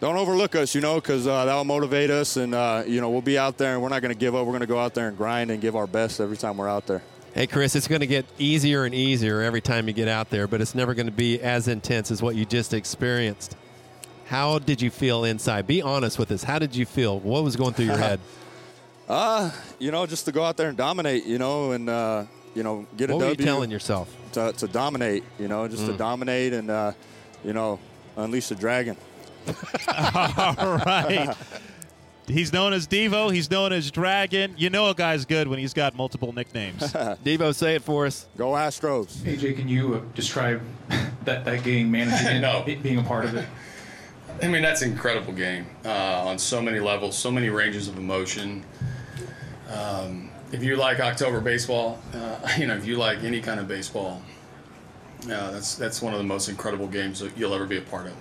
don't 0.00 0.16
overlook 0.16 0.56
us, 0.56 0.74
you 0.74 0.80
know, 0.80 0.96
because 0.96 1.26
uh, 1.26 1.44
that'll 1.44 1.64
motivate 1.64 2.10
us, 2.10 2.36
and 2.36 2.54
uh, 2.54 2.82
you 2.86 3.00
know 3.00 3.10
we'll 3.10 3.20
be 3.20 3.38
out 3.38 3.58
there, 3.58 3.74
and 3.74 3.82
we're 3.82 3.90
not 3.90 4.02
going 4.02 4.14
to 4.14 4.18
give 4.18 4.34
up. 4.34 4.46
We're 4.46 4.52
going 4.52 4.60
to 4.60 4.66
go 4.66 4.78
out 4.78 4.94
there 4.94 5.08
and 5.08 5.16
grind 5.16 5.50
and 5.50 5.60
give 5.60 5.76
our 5.76 5.86
best 5.86 6.20
every 6.20 6.36
time 6.36 6.56
we're 6.56 6.68
out 6.68 6.86
there. 6.86 7.02
Hey, 7.34 7.46
Chris, 7.46 7.76
it's 7.76 7.86
going 7.88 8.00
to 8.00 8.06
get 8.06 8.24
easier 8.38 8.84
and 8.84 8.94
easier 8.94 9.42
every 9.42 9.60
time 9.60 9.86
you 9.86 9.94
get 9.94 10.08
out 10.08 10.30
there, 10.30 10.46
but 10.48 10.60
it's 10.60 10.74
never 10.74 10.94
going 10.94 11.06
to 11.06 11.12
be 11.12 11.40
as 11.40 11.68
intense 11.68 12.10
as 12.10 12.20
what 12.22 12.34
you 12.34 12.44
just 12.44 12.74
experienced. 12.74 13.56
How 14.26 14.58
did 14.58 14.82
you 14.82 14.90
feel 14.90 15.24
inside? 15.24 15.66
Be 15.66 15.80
honest 15.80 16.18
with 16.18 16.30
us. 16.32 16.42
How 16.42 16.58
did 16.58 16.74
you 16.74 16.84
feel? 16.84 17.18
What 17.20 17.44
was 17.44 17.54
going 17.56 17.74
through 17.74 17.86
your 17.86 17.96
head? 17.96 18.18
uh, 19.08 19.50
you 19.78 19.90
know, 19.90 20.04
just 20.06 20.24
to 20.24 20.32
go 20.32 20.42
out 20.42 20.56
there 20.56 20.68
and 20.68 20.76
dominate, 20.76 21.24
you 21.26 21.38
know, 21.38 21.72
and 21.72 21.88
uh, 21.88 22.24
you 22.54 22.62
know, 22.62 22.86
get 22.96 23.08
what 23.10 23.14
a 23.14 23.18
were 23.18 23.24
W 23.30 23.36
you 23.38 23.44
telling 23.44 23.70
yourself? 23.70 24.14
To, 24.32 24.52
to 24.52 24.66
dominate, 24.66 25.22
you 25.38 25.48
know, 25.48 25.68
just 25.68 25.84
Mm. 25.84 25.92
to 25.92 25.96
dominate 25.96 26.52
and 26.52 26.70
uh, 26.70 26.92
you 27.44 27.52
know, 27.52 27.78
unleash 28.16 28.48
the 28.48 28.54
dragon. 28.54 28.96
All 29.88 30.78
right. 30.84 31.34
He's 32.28 32.52
known 32.52 32.72
as 32.72 32.86
Devo. 32.86 33.32
He's 33.32 33.50
known 33.50 33.72
as 33.72 33.90
Dragon. 33.90 34.54
You 34.56 34.70
know 34.70 34.88
a 34.90 34.94
guy's 34.94 35.24
good 35.24 35.48
when 35.48 35.58
he's 35.58 35.72
got 35.72 35.94
multiple 35.96 36.32
nicknames. 36.32 36.80
Devo, 37.24 37.54
say 37.54 37.74
it 37.74 37.82
for 37.82 38.06
us. 38.06 38.26
Go 38.36 38.50
Astros. 38.52 39.16
AJ, 39.18 39.56
can 39.56 39.68
you 39.68 39.94
uh, 39.94 40.00
describe 40.14 40.60
that, 41.24 41.44
that 41.44 41.62
game, 41.64 41.90
managing 41.90 42.36
it, 42.36 42.40
No. 42.42 42.62
be- 42.62 42.76
being 42.76 42.98
a 42.98 43.02
part 43.02 43.24
of 43.24 43.34
it? 43.36 43.46
I 44.42 44.46
mean, 44.48 44.62
that's 44.62 44.82
an 44.82 44.92
incredible 44.92 45.32
game 45.32 45.66
uh, 45.84 46.22
on 46.26 46.38
so 46.38 46.62
many 46.62 46.78
levels, 46.78 47.16
so 47.18 47.30
many 47.30 47.48
ranges 47.48 47.88
of 47.88 47.98
emotion. 47.98 48.64
Um, 49.70 50.30
if 50.52 50.62
you 50.62 50.76
like 50.76 51.00
October 51.00 51.40
baseball, 51.40 51.98
uh, 52.14 52.48
you 52.56 52.66
know, 52.66 52.76
if 52.76 52.86
you 52.86 52.96
like 52.96 53.24
any 53.24 53.40
kind 53.40 53.58
of 53.60 53.66
baseball, 53.68 54.22
uh, 55.24 55.50
that's 55.50 55.74
that's 55.74 56.00
one 56.00 56.12
of 56.14 56.18
the 56.18 56.24
most 56.24 56.48
incredible 56.48 56.86
games 56.86 57.18
that 57.20 57.36
you'll 57.36 57.52
ever 57.52 57.66
be 57.66 57.78
a 57.78 57.82
part 57.82 58.06
of. 58.06 58.12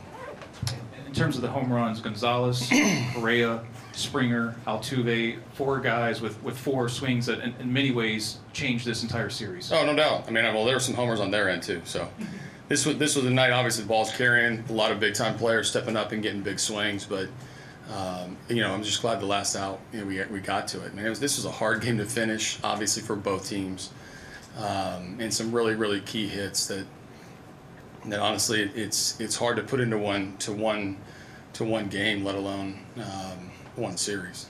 In 1.18 1.24
terms 1.24 1.36
of 1.36 1.42
the 1.42 1.50
home 1.50 1.74
runs, 1.74 2.00
Gonzalez, 2.00 2.70
Correa, 3.16 3.64
Springer, 3.94 4.56
Altuve, 4.68 5.40
four 5.54 5.80
guys 5.80 6.22
with, 6.22 6.40
with 6.44 6.56
four 6.56 6.88
swings 6.90 7.26
that 7.26 7.40
in, 7.40 7.56
in 7.60 7.74
many 7.74 7.90
ways 7.90 8.38
changed 8.54 8.86
this 8.86 9.02
entire 9.02 9.32
series. 9.32 9.72
Oh, 9.72 9.84
no 9.84 9.96
doubt. 9.96 10.26
I 10.28 10.30
mean, 10.30 10.44
well, 10.54 10.64
there 10.64 10.76
were 10.76 10.80
some 10.80 10.94
homers 10.94 11.20
on 11.20 11.32
their 11.32 11.50
end 11.50 11.64
too. 11.64 11.82
So 11.86 12.08
this 12.68 12.86
was 12.86 13.00
this 13.00 13.16
was 13.16 13.26
a 13.26 13.32
night. 13.32 13.50
Obviously, 13.50 13.82
the 13.82 13.88
ball's 13.88 14.16
carrying 14.16 14.64
a 14.70 14.72
lot 14.72 14.92
of 14.92 15.00
big 15.00 15.16
time 15.16 15.36
players 15.40 15.68
stepping 15.68 15.98
up 15.98 16.12
and 16.12 16.22
getting 16.22 16.44
big 16.44 16.60
swings. 16.60 17.04
But 17.04 17.30
um, 17.92 18.38
you 18.48 18.62
know, 18.62 18.72
I'm 18.72 18.84
just 18.84 19.02
glad 19.02 19.20
the 19.20 19.26
last 19.26 19.56
out 19.56 19.80
you 19.92 20.02
know, 20.02 20.06
we 20.06 20.24
we 20.26 20.40
got 20.40 20.68
to 20.68 20.86
it. 20.86 20.94
Man, 20.94 21.04
it 21.04 21.10
was, 21.10 21.20
this 21.20 21.38
was 21.38 21.46
a 21.46 21.52
hard 21.52 21.82
game 21.82 21.98
to 21.98 22.06
finish, 22.06 22.60
obviously 22.64 23.02
for 23.02 23.16
both 23.16 23.50
teams, 23.50 23.90
um, 24.60 25.18
and 25.20 25.34
some 25.34 25.52
really 25.52 25.74
really 25.74 26.02
key 26.02 26.28
hits 26.28 26.68
that 26.68 26.86
that 28.10 28.20
honestly 28.20 28.72
it's 28.76 29.20
it's 29.20 29.36
hard 29.36 29.58
to 29.58 29.63
put 29.63 29.80
into 29.80 29.98
one 29.98 30.38
to 30.38 30.52
one 30.52 30.98
to 31.54 31.63
one 31.63 31.88
game, 31.88 32.24
let 32.24 32.36
alone 32.36 32.80
um, 32.98 33.52
one 33.76 33.98
series. 33.98 34.48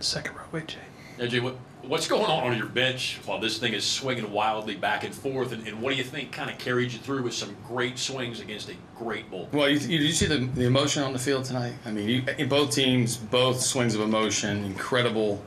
Second 0.00 0.34
row, 0.36 0.60
AJ. 0.60 0.76
AJ, 1.18 1.42
what, 1.42 1.56
what's 1.82 2.08
going 2.08 2.24
on 2.24 2.44
on 2.44 2.56
your 2.56 2.66
bench 2.66 3.18
while 3.24 3.38
this 3.38 3.58
thing 3.58 3.72
is 3.72 3.84
swinging 3.84 4.32
wildly 4.32 4.76
back 4.76 5.04
and 5.04 5.14
forth? 5.14 5.52
And, 5.52 5.66
and 5.66 5.82
what 5.82 5.90
do 5.90 5.96
you 5.96 6.04
think 6.04 6.32
kind 6.32 6.50
of 6.50 6.58
carried 6.58 6.92
you 6.92 6.98
through 6.98 7.22
with 7.22 7.34
some 7.34 7.54
great 7.66 7.98
swings 7.98 8.40
against 8.40 8.70
a 8.70 8.74
great 8.96 9.30
bull? 9.30 9.48
Well, 9.52 9.68
you, 9.68 9.78
you, 9.78 9.98
did 9.98 10.06
you 10.06 10.12
see 10.12 10.26
the, 10.26 10.38
the 10.38 10.64
emotion 10.64 11.02
on 11.02 11.12
the 11.12 11.18
field 11.18 11.44
tonight? 11.44 11.74
I 11.84 11.90
mean, 11.90 12.08
you, 12.08 12.24
in 12.38 12.48
both 12.48 12.70
teams, 12.70 13.16
both 13.16 13.60
swings 13.60 13.94
of 13.94 14.00
emotion, 14.00 14.64
incredible, 14.64 15.42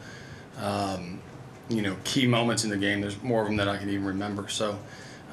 um, 0.57 1.19
you 1.69 1.81
know, 1.81 1.95
key 2.03 2.27
moments 2.27 2.63
in 2.63 2.69
the 2.69 2.77
game. 2.77 3.01
There's 3.01 3.21
more 3.23 3.41
of 3.41 3.47
them 3.47 3.57
that 3.57 3.67
I 3.67 3.77
can 3.77 3.89
even 3.89 4.05
remember. 4.05 4.49
So, 4.49 4.77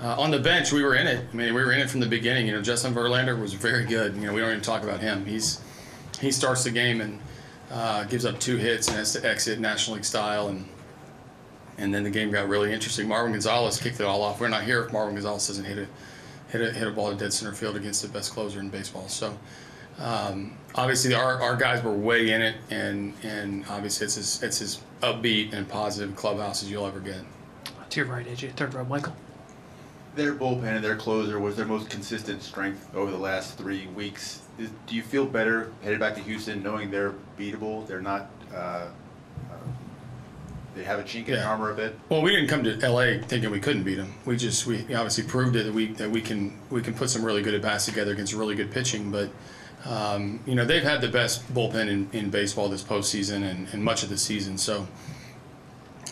uh, 0.02 0.20
on 0.20 0.30
the 0.30 0.38
bench, 0.38 0.72
we 0.72 0.82
were 0.82 0.94
in 0.94 1.06
it. 1.06 1.26
I 1.32 1.36
mean, 1.36 1.54
we 1.54 1.62
were 1.64 1.72
in 1.72 1.80
it 1.80 1.90
from 1.90 2.00
the 2.00 2.06
beginning. 2.06 2.46
You 2.46 2.52
know, 2.54 2.62
Justin 2.62 2.94
Verlander 2.94 3.40
was 3.40 3.54
very 3.54 3.84
good. 3.84 4.14
You 4.14 4.26
know, 4.26 4.32
we 4.32 4.40
don't 4.40 4.50
even 4.50 4.62
talk 4.62 4.82
about 4.82 5.00
him. 5.00 5.24
He's 5.24 5.60
he 6.20 6.30
starts 6.30 6.64
the 6.64 6.70
game 6.70 7.00
and 7.00 7.20
uh, 7.70 8.04
gives 8.04 8.24
up 8.24 8.38
two 8.40 8.56
hits 8.56 8.88
and 8.88 8.96
has 8.96 9.12
to 9.12 9.24
exit 9.24 9.60
National 9.60 9.96
League 9.96 10.04
style 10.04 10.48
and. 10.48 10.66
And 11.80 11.94
then 11.94 12.02
the 12.02 12.10
game 12.10 12.32
got 12.32 12.48
really 12.48 12.72
interesting. 12.72 13.06
Marwin 13.06 13.30
Gonzalez 13.30 13.80
kicked 13.80 14.00
it 14.00 14.02
all 14.02 14.20
off. 14.20 14.40
We're 14.40 14.48
not 14.48 14.64
here 14.64 14.82
if 14.82 14.90
Marwin 14.90 15.12
Gonzalez 15.12 15.46
doesn't 15.46 15.64
hit 15.64 15.78
it 15.78 15.88
hit 16.48 16.60
a, 16.60 16.72
hit 16.72 16.88
a 16.88 16.90
ball 16.90 17.10
to 17.10 17.16
dead 17.16 17.32
center 17.32 17.52
field 17.52 17.76
against 17.76 18.02
the 18.02 18.08
best 18.08 18.32
closer 18.32 18.60
in 18.60 18.68
baseball. 18.68 19.08
So 19.08 19.38
um, 19.98 20.56
obviously 20.74 21.14
our, 21.14 21.40
our 21.40 21.56
guys 21.56 21.82
were 21.82 21.94
way 21.94 22.30
in 22.30 22.42
it, 22.42 22.56
and 22.70 23.14
and 23.22 23.64
obviously 23.68 24.06
it's 24.06 24.16
as 24.16 24.42
it's 24.42 24.60
as 24.60 24.80
upbeat 25.02 25.52
and 25.52 25.68
positive 25.68 26.16
clubhouse 26.16 26.62
as 26.62 26.70
you'll 26.70 26.86
ever 26.86 27.00
get. 27.00 27.20
To 27.90 28.00
your 28.00 28.06
right, 28.06 28.26
AJ. 28.26 28.52
Third 28.52 28.74
row, 28.74 28.84
Michael. 28.84 29.14
Their 30.18 30.34
bullpen 30.34 30.64
and 30.64 30.84
their 30.84 30.96
closer 30.96 31.38
was 31.38 31.54
their 31.54 31.64
most 31.64 31.88
consistent 31.90 32.42
strength 32.42 32.92
over 32.92 33.08
the 33.08 33.16
last 33.16 33.56
three 33.56 33.86
weeks. 33.94 34.42
Is, 34.58 34.68
do 34.88 34.96
you 34.96 35.02
feel 35.04 35.24
better 35.24 35.70
headed 35.84 36.00
back 36.00 36.16
to 36.16 36.20
Houston 36.20 36.60
knowing 36.60 36.90
they're 36.90 37.14
beatable? 37.38 37.86
They're 37.86 38.00
not. 38.00 38.28
Uh, 38.52 38.56
uh, 38.56 38.88
they 40.74 40.82
have 40.82 40.98
a 40.98 41.04
chink 41.04 41.26
in 41.26 41.34
their 41.34 41.36
Yeah. 41.36 41.48
armor 41.50 41.70
a 41.70 41.74
bit. 41.76 41.96
Well, 42.08 42.20
we 42.20 42.32
didn't 42.32 42.48
come 42.48 42.64
to 42.64 42.76
LA 42.90 43.22
thinking 43.28 43.52
we 43.52 43.60
couldn't 43.60 43.84
beat 43.84 43.94
them. 43.94 44.12
We 44.24 44.36
just 44.36 44.66
we 44.66 44.80
obviously 44.92 45.22
proved 45.22 45.54
it 45.54 45.62
that 45.66 45.72
we 45.72 45.92
that 45.92 46.10
we 46.10 46.20
can 46.20 46.58
we 46.68 46.82
can 46.82 46.94
put 46.94 47.10
some 47.10 47.24
really 47.24 47.40
good 47.40 47.54
at 47.54 47.62
bats 47.62 47.84
together 47.86 48.10
against 48.10 48.32
really 48.34 48.56
good 48.56 48.72
pitching. 48.72 49.12
But 49.12 49.30
um, 49.84 50.40
you 50.46 50.56
know 50.56 50.64
they've 50.64 50.82
had 50.82 51.00
the 51.00 51.08
best 51.10 51.46
bullpen 51.54 51.88
in, 51.88 52.10
in 52.12 52.30
baseball 52.30 52.68
this 52.68 52.82
postseason 52.82 53.48
and, 53.48 53.68
and 53.72 53.84
much 53.84 54.02
of 54.02 54.08
the 54.08 54.18
season. 54.18 54.58
So 54.58 54.88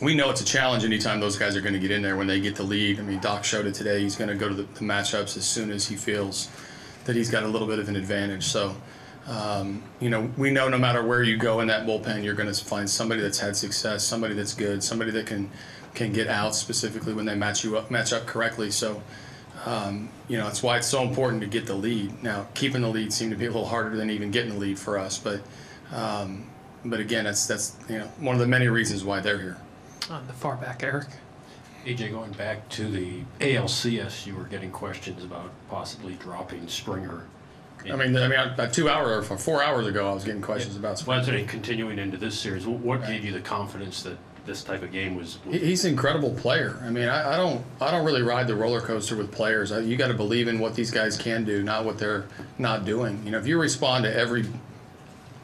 we 0.00 0.14
know 0.14 0.30
it's 0.30 0.40
a 0.40 0.44
challenge 0.44 0.84
anytime 0.84 1.20
those 1.20 1.36
guys 1.36 1.56
are 1.56 1.60
going 1.60 1.74
to 1.74 1.80
get 1.80 1.90
in 1.90 2.02
there 2.02 2.16
when 2.16 2.26
they 2.26 2.40
get 2.40 2.56
the 2.56 2.62
lead. 2.62 2.98
I 2.98 3.02
mean, 3.02 3.20
Doc 3.20 3.44
showed 3.44 3.66
it 3.66 3.74
today. 3.74 4.00
He's 4.00 4.16
going 4.16 4.28
to 4.28 4.34
go 4.34 4.48
to 4.48 4.54
the, 4.54 4.62
the 4.62 4.80
matchups 4.80 5.36
as 5.36 5.46
soon 5.46 5.70
as 5.70 5.86
he 5.86 5.96
feels 5.96 6.48
that 7.04 7.16
he's 7.16 7.30
got 7.30 7.44
a 7.44 7.48
little 7.48 7.68
bit 7.68 7.78
of 7.78 7.88
an 7.88 7.96
advantage. 7.96 8.44
So. 8.44 8.76
Um, 9.28 9.82
you 9.98 10.08
know, 10.08 10.30
we 10.36 10.52
know 10.52 10.68
no 10.68 10.78
matter 10.78 11.02
where 11.02 11.20
you 11.20 11.36
go 11.36 11.58
in 11.58 11.66
that 11.66 11.84
bullpen, 11.84 12.22
you're 12.22 12.36
going 12.36 12.52
to 12.52 12.64
find 12.64 12.88
somebody 12.88 13.20
that's 13.20 13.40
had 13.40 13.56
success, 13.56 14.04
somebody 14.04 14.34
that's 14.34 14.54
good, 14.54 14.84
somebody 14.84 15.10
that 15.10 15.26
can 15.26 15.50
can 15.96 16.12
get 16.12 16.28
out 16.28 16.54
specifically 16.54 17.12
when 17.12 17.24
they 17.24 17.34
match 17.34 17.64
you 17.64 17.76
up, 17.76 17.90
match 17.90 18.12
up 18.12 18.26
correctly. 18.26 18.70
So, 18.70 19.02
um, 19.64 20.10
you 20.28 20.36
know, 20.38 20.44
that's 20.44 20.62
why 20.62 20.76
it's 20.76 20.86
so 20.86 21.02
important 21.02 21.40
to 21.40 21.48
get 21.48 21.66
the 21.66 21.74
lead. 21.74 22.22
Now, 22.22 22.46
keeping 22.54 22.82
the 22.82 22.88
lead 22.88 23.12
seemed 23.12 23.32
to 23.32 23.36
be 23.36 23.46
a 23.46 23.50
little 23.50 23.66
harder 23.66 23.96
than 23.96 24.10
even 24.10 24.30
getting 24.30 24.52
the 24.52 24.58
lead 24.58 24.78
for 24.78 24.96
us, 24.96 25.18
but 25.18 25.40
um, 25.92 26.46
but 26.84 27.00
again, 27.00 27.24
that's 27.24 27.46
that's 27.46 27.76
you 27.88 27.98
know 27.98 28.06
one 28.18 28.36
of 28.36 28.40
the 28.40 28.46
many 28.46 28.68
reasons 28.68 29.02
why 29.02 29.18
they're 29.18 29.40
here. 29.40 29.56
On 30.10 30.26
the 30.26 30.32
far 30.32 30.56
back, 30.56 30.82
Eric. 30.82 31.06
AJ, 31.84 32.10
going 32.12 32.32
back 32.32 32.68
to 32.70 32.88
the 32.88 33.20
ALCS, 33.40 34.26
you 34.26 34.34
were 34.34 34.44
getting 34.44 34.70
questions 34.70 35.24
about 35.24 35.50
possibly 35.68 36.14
dropping 36.14 36.66
Springer. 36.68 37.24
I 37.84 37.94
mean, 37.94 38.16
I 38.16 38.26
mean, 38.28 38.38
about 38.38 38.72
two 38.72 38.88
hours 38.88 39.30
or 39.30 39.36
four 39.36 39.62
hours 39.62 39.86
ago, 39.86 40.10
I 40.10 40.14
was 40.14 40.24
getting 40.24 40.42
questions 40.42 40.76
about. 40.76 41.02
Well, 41.06 41.20
and 41.28 41.48
continuing 41.48 41.98
into 42.00 42.16
this 42.16 42.38
series, 42.38 42.64
wh- 42.64 42.84
what 42.84 43.06
gave 43.06 43.24
you 43.24 43.30
the 43.32 43.40
confidence 43.40 44.02
that 44.02 44.16
this 44.44 44.64
type 44.64 44.82
of 44.82 44.90
game 44.90 45.14
was? 45.14 45.38
He- 45.48 45.58
He's 45.58 45.84
an 45.84 45.92
incredible 45.92 46.30
player. 46.34 46.80
I 46.82 46.90
mean, 46.90 47.08
I, 47.08 47.34
I 47.34 47.36
don't, 47.36 47.64
I 47.80 47.92
don't 47.92 48.04
really 48.04 48.22
ride 48.22 48.48
the 48.48 48.56
roller 48.56 48.80
coaster 48.80 49.14
with 49.14 49.30
players. 49.30 49.70
I, 49.70 49.80
you 49.80 49.96
got 49.96 50.08
to 50.08 50.14
believe 50.14 50.48
in 50.48 50.58
what 50.58 50.74
these 50.74 50.90
guys 50.90 51.16
can 51.16 51.44
do, 51.44 51.62
not 51.62 51.84
what 51.84 51.98
they're 51.98 52.26
not 52.58 52.84
doing. 52.84 53.22
You 53.24 53.30
know, 53.30 53.38
if 53.38 53.46
you 53.46 53.60
respond 53.60 54.02
to 54.04 54.12
every 54.16 54.46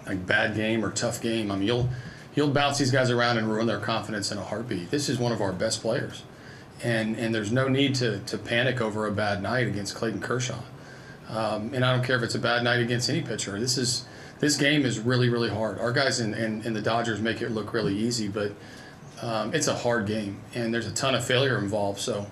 like 0.07 0.27
bad 0.27 0.57
game 0.57 0.85
or 0.85 0.91
tough 0.91 1.21
game, 1.21 1.53
I 1.53 1.57
mean, 1.57 1.67
you'll, 1.69 1.89
you'll 2.35 2.51
bounce 2.51 2.79
these 2.79 2.91
guys 2.91 3.11
around 3.11 3.39
and 3.39 3.51
ruin 3.51 3.67
their 3.67 3.79
confidence 3.79 4.33
in 4.33 4.39
a 4.39 4.43
heartbeat. 4.43 4.91
This 4.91 5.09
is 5.09 5.19
one 5.19 5.33
of 5.33 5.41
our 5.41 5.53
best 5.53 5.81
players, 5.81 6.23
and 6.83 7.17
and 7.17 7.35
there's 7.35 7.53
no 7.53 7.69
need 7.69 7.95
to 7.97 8.21
to 8.21 8.39
panic 8.39 8.81
over 8.81 9.07
a 9.07 9.13
bad 9.13 9.43
night 9.43 9.67
against 9.67 9.95
Clayton 9.95 10.21
Kershaw. 10.21 10.61
Um, 11.29 11.73
and 11.73 11.85
I 11.85 11.95
don't 11.95 12.05
care 12.05 12.17
if 12.17 12.23
it's 12.23 12.35
a 12.35 12.39
bad 12.39 12.63
night 12.63 12.81
against 12.81 13.09
any 13.09 13.23
pitcher. 13.23 13.59
This 13.59 13.79
is 13.79 14.05
this 14.41 14.57
game 14.57 14.85
is 14.85 14.99
really 14.99 15.29
really 15.29 15.51
hard. 15.51 15.79
Our 15.79 15.93
guys 15.93 16.21
in, 16.21 16.35
in, 16.35 16.63
in 16.63 16.73
the 16.73 16.83
Dodgers 16.83 17.21
make 17.21 17.43
it 17.43 17.51
look 17.51 17.73
really 17.73 17.97
easy, 17.97 18.29
but 18.29 18.53
um, 19.23 19.55
it's 19.55 19.69
a 19.69 19.75
hard 19.75 20.07
game, 20.07 20.41
and 20.55 20.75
there's 20.75 20.87
a 20.87 20.93
ton 20.93 21.15
of 21.15 21.25
failure 21.25 21.59
involved. 21.59 22.01
So 22.01 22.27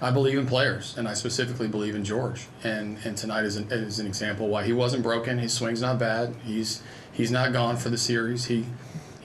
I 0.00 0.10
believe 0.10 0.38
in 0.38 0.46
players, 0.46 0.96
and 0.98 1.08
I 1.08 1.14
specifically 1.14 1.68
believe 1.68 1.94
in 1.94 2.04
George. 2.04 2.46
And 2.62 2.98
and 3.04 3.16
tonight 3.16 3.44
is 3.44 3.56
an, 3.56 3.70
is 3.70 3.98
an 3.98 4.06
example 4.06 4.48
why 4.48 4.64
he 4.64 4.72
wasn't 4.72 5.02
broken. 5.02 5.38
His 5.38 5.54
swing's 5.54 5.80
not 5.80 5.98
bad. 5.98 6.34
He's 6.44 6.82
he's 7.12 7.30
not 7.30 7.52
gone 7.52 7.76
for 7.76 7.88
the 7.88 7.98
series. 7.98 8.44
He 8.44 8.66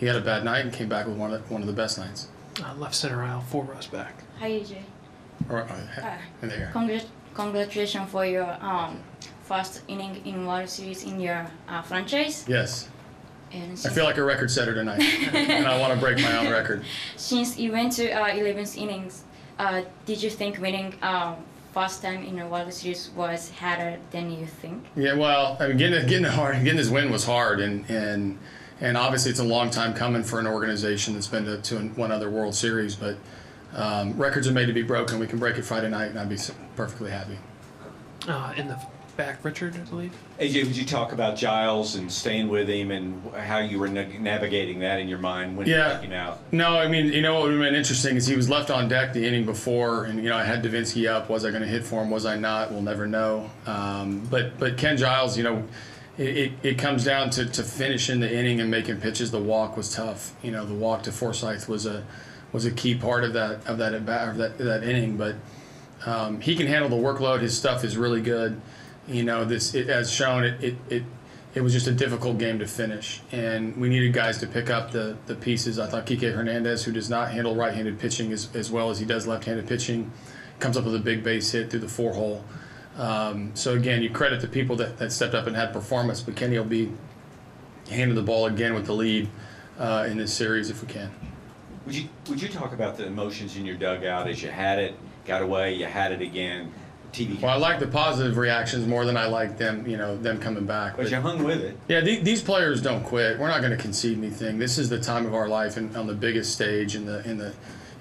he 0.01 0.07
had 0.07 0.15
a 0.15 0.21
bad 0.21 0.43
night 0.43 0.61
and 0.65 0.73
came 0.73 0.89
back 0.89 1.05
with 1.05 1.15
one 1.15 1.31
of 1.31 1.47
the, 1.47 1.53
one 1.53 1.61
of 1.61 1.67
the 1.67 1.73
best 1.73 1.97
nights. 1.99 2.27
Uh, 2.61 2.73
left 2.75 2.95
center 2.95 3.21
aisle, 3.23 3.41
four 3.41 3.63
rows 3.63 3.85
back. 3.85 4.15
Hi, 4.39 4.49
AJ. 4.49 4.77
All 5.49 5.57
right, 5.57 5.69
Uh, 5.71 6.17
there. 6.41 6.71
Congrat- 6.73 7.05
congratulations 7.35 8.09
for 8.09 8.25
your 8.25 8.51
um, 8.61 8.99
first 9.43 9.83
inning 9.87 10.19
in 10.25 10.47
World 10.47 10.67
Series 10.67 11.03
in 11.03 11.19
your 11.19 11.45
uh, 11.69 11.83
franchise. 11.83 12.45
Yes, 12.47 12.89
And 13.53 13.73
I 13.85 13.89
feel 13.89 14.03
like 14.05 14.17
a 14.17 14.23
record 14.23 14.49
setter 14.49 14.73
tonight, 14.73 15.01
and 15.33 15.67
I 15.67 15.79
want 15.79 15.93
to 15.93 15.99
break 15.99 16.17
my 16.19 16.35
own 16.39 16.51
record. 16.51 16.83
since 17.15 17.59
you 17.59 17.71
went 17.71 17.91
to 17.93 18.09
uh, 18.11 18.25
11th 18.29 18.75
innings, 18.81 19.23
uh, 19.59 19.83
did 20.07 20.23
you 20.23 20.31
think 20.31 20.59
winning 20.59 20.95
um, 21.03 21.35
first 21.75 22.01
time 22.01 22.23
in 22.23 22.39
a 22.39 22.47
World 22.47 22.73
Series 22.73 23.11
was 23.15 23.51
harder 23.51 23.99
than 24.09 24.31
you 24.31 24.47
think? 24.47 24.83
Yeah, 24.95 25.13
well, 25.13 25.57
I 25.59 25.67
mean, 25.67 25.77
getting 25.77 26.07
getting 26.07 26.23
hard, 26.25 26.55
getting 26.63 26.77
this 26.77 26.89
win 26.89 27.11
was 27.11 27.23
hard, 27.25 27.59
and 27.59 27.87
and 27.89 28.39
and 28.81 28.97
obviously 28.97 29.31
it's 29.31 29.39
a 29.39 29.43
long 29.43 29.69
time 29.69 29.93
coming 29.93 30.23
for 30.23 30.39
an 30.39 30.47
organization 30.47 31.13
that's 31.13 31.27
been 31.27 31.45
to, 31.45 31.61
to 31.61 31.79
one 31.89 32.11
other 32.11 32.29
World 32.29 32.55
Series. 32.55 32.95
But 32.95 33.15
um, 33.73 34.17
records 34.17 34.47
are 34.47 34.51
made 34.51 34.65
to 34.65 34.73
be 34.73 34.81
broken. 34.81 35.19
We 35.19 35.27
can 35.27 35.39
break 35.39 35.57
it 35.57 35.61
Friday 35.63 35.89
night, 35.89 36.09
and 36.09 36.19
I'd 36.19 36.29
be 36.29 36.37
perfectly 36.75 37.11
happy. 37.11 37.37
Uh, 38.27 38.53
in 38.57 38.67
the 38.67 38.77
back, 39.17 39.43
Richard, 39.43 39.75
I 39.75 39.79
believe. 39.89 40.13
AJ, 40.39 40.65
would 40.65 40.75
you 40.77 40.85
talk 40.85 41.11
about 41.11 41.35
Giles 41.37 41.95
and 41.95 42.11
staying 42.11 42.47
with 42.47 42.67
him 42.69 42.91
and 42.91 43.21
how 43.35 43.59
you 43.59 43.77
were 43.79 43.87
na- 43.87 44.05
navigating 44.19 44.79
that 44.79 44.99
in 44.99 45.07
your 45.07 45.19
mind 45.19 45.55
when 45.57 45.67
Yeah. 45.67 45.99
he 45.99 46.07
took 46.07 46.15
out? 46.15 46.39
No, 46.51 46.77
I 46.77 46.87
mean, 46.87 47.07
you 47.13 47.21
know 47.21 47.35
what 47.35 47.43
would 47.43 47.51
have 47.53 47.61
been 47.61 47.75
interesting 47.75 48.15
is 48.15 48.25
he 48.25 48.35
was 48.35 48.49
left 48.49 48.71
on 48.71 48.87
deck 48.87 49.13
the 49.13 49.25
inning 49.25 49.45
before, 49.45 50.05
and 50.05 50.23
you 50.23 50.29
know 50.29 50.37
I 50.37 50.43
had 50.43 50.63
Devenski 50.63 51.07
up. 51.09 51.29
Was 51.29 51.45
I 51.45 51.49
going 51.51 51.61
to 51.61 51.67
hit 51.67 51.83
for 51.83 52.01
him? 52.01 52.09
Was 52.09 52.25
I 52.25 52.35
not? 52.37 52.71
We'll 52.71 52.81
never 52.81 53.05
know. 53.05 53.49
Um, 53.67 54.21
but 54.31 54.57
but 54.59 54.77
Ken 54.77 54.97
Giles, 54.97 55.37
you 55.37 55.43
know, 55.43 55.63
it, 56.17 56.37
it, 56.37 56.51
it 56.63 56.77
comes 56.77 57.03
down 57.03 57.29
to, 57.31 57.45
to 57.45 57.63
finishing 57.63 58.19
the 58.19 58.33
inning 58.33 58.59
and 58.59 58.69
making 58.69 58.99
pitches. 58.99 59.31
The 59.31 59.39
walk 59.39 59.77
was 59.77 59.93
tough. 59.93 60.33
You 60.41 60.51
know, 60.51 60.65
the 60.65 60.73
walk 60.73 61.03
to 61.03 61.11
Forsythe 61.11 61.67
was 61.67 61.85
a 61.85 62.05
was 62.51 62.65
a 62.65 62.71
key 62.71 62.95
part 62.95 63.23
of 63.23 63.33
that 63.33 63.65
of 63.65 63.77
that 63.77 63.93
of 63.93 64.05
that 64.05 64.57
that 64.57 64.83
inning. 64.83 65.17
But 65.17 65.35
um, 66.05 66.41
he 66.41 66.55
can 66.55 66.67
handle 66.67 66.89
the 66.89 66.95
workload. 66.95 67.41
His 67.41 67.57
stuff 67.57 67.83
is 67.83 67.97
really 67.97 68.21
good. 68.21 68.59
You 69.07 69.23
know, 69.23 69.45
this 69.45 69.73
it, 69.73 69.89
as 69.89 70.11
shown, 70.11 70.43
it, 70.43 70.63
it 70.63 70.75
it 70.89 71.03
it 71.53 71.61
was 71.61 71.73
just 71.73 71.87
a 71.87 71.91
difficult 71.91 72.37
game 72.37 72.59
to 72.59 72.67
finish, 72.67 73.21
and 73.31 73.75
we 73.75 73.89
needed 73.89 74.13
guys 74.13 74.37
to 74.39 74.47
pick 74.47 74.69
up 74.69 74.91
the 74.91 75.17
the 75.25 75.35
pieces. 75.35 75.79
I 75.79 75.87
thought 75.87 76.05
Kike 76.05 76.33
Hernandez, 76.33 76.83
who 76.83 76.91
does 76.91 77.09
not 77.09 77.31
handle 77.31 77.55
right-handed 77.55 77.99
pitching 77.99 78.31
as, 78.31 78.53
as 78.55 78.71
well 78.71 78.89
as 78.89 78.99
he 78.99 79.05
does 79.05 79.27
left-handed 79.27 79.67
pitching, 79.67 80.11
comes 80.59 80.77
up 80.77 80.85
with 80.85 80.95
a 80.95 80.99
big 80.99 81.23
base 81.23 81.51
hit 81.51 81.69
through 81.69 81.81
the 81.81 81.89
four 81.89 82.13
hole. 82.13 82.43
Um, 82.97 83.51
so 83.53 83.73
again, 83.73 84.01
you 84.01 84.09
credit 84.09 84.41
the 84.41 84.47
people 84.47 84.75
that, 84.77 84.97
that 84.97 85.11
stepped 85.11 85.33
up 85.33 85.47
and 85.47 85.55
had 85.55 85.73
performance, 85.73 86.21
but 86.21 86.35
Kenny 86.35 86.57
will 86.57 86.65
be 86.65 86.91
handing 87.89 88.15
the 88.15 88.21
ball 88.21 88.45
again 88.45 88.73
with 88.73 88.85
the 88.85 88.93
lead 88.93 89.29
uh, 89.79 90.07
in 90.09 90.17
this 90.17 90.33
series 90.33 90.69
if 90.69 90.81
we 90.81 90.87
can. 90.87 91.11
Would 91.85 91.95
you 91.95 92.09
would 92.29 92.41
you 92.41 92.47
talk 92.47 92.73
about 92.73 92.97
the 92.97 93.05
emotions 93.05 93.55
in 93.55 93.65
your 93.65 93.75
dugout 93.75 94.27
as 94.27 94.43
you 94.43 94.49
had 94.49 94.77
it, 94.77 94.93
got 95.25 95.41
away, 95.41 95.73
you 95.73 95.85
had 95.85 96.11
it 96.11 96.21
again, 96.21 96.71
TV? 97.11 97.41
Well, 97.41 97.51
I 97.51 97.57
like 97.57 97.79
the 97.79 97.87
positive 97.87 98.37
reactions 98.37 98.85
more 98.85 99.03
than 99.03 99.17
I 99.17 99.25
like 99.25 99.57
them, 99.57 99.87
you 99.87 99.97
know, 99.97 100.15
them 100.15 100.39
coming 100.39 100.65
back. 100.65 100.95
But 100.95 101.09
you 101.09 101.17
hung 101.17 101.43
with 101.43 101.61
it. 101.61 101.77
Yeah, 101.87 102.01
the, 102.01 102.19
these 102.19 102.41
players 102.41 102.83
don't 102.83 103.03
quit. 103.03 103.39
We're 103.39 103.47
not 103.47 103.61
going 103.61 103.75
to 103.75 103.81
concede 103.81 104.17
anything. 104.19 104.59
This 104.59 104.77
is 104.77 104.89
the 104.89 104.99
time 104.99 105.25
of 105.25 105.33
our 105.33 105.47
life 105.47 105.75
and 105.77 105.95
on 105.97 106.05
the 106.05 106.13
biggest 106.13 106.53
stage 106.53 106.95
in 106.95 107.05
the 107.05 107.27
in 107.27 107.39
the, 107.39 107.53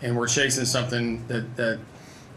and 0.03 0.16
we're 0.16 0.29
chasing 0.29 0.66
something 0.66 1.26
that 1.29 1.57
that, 1.57 1.79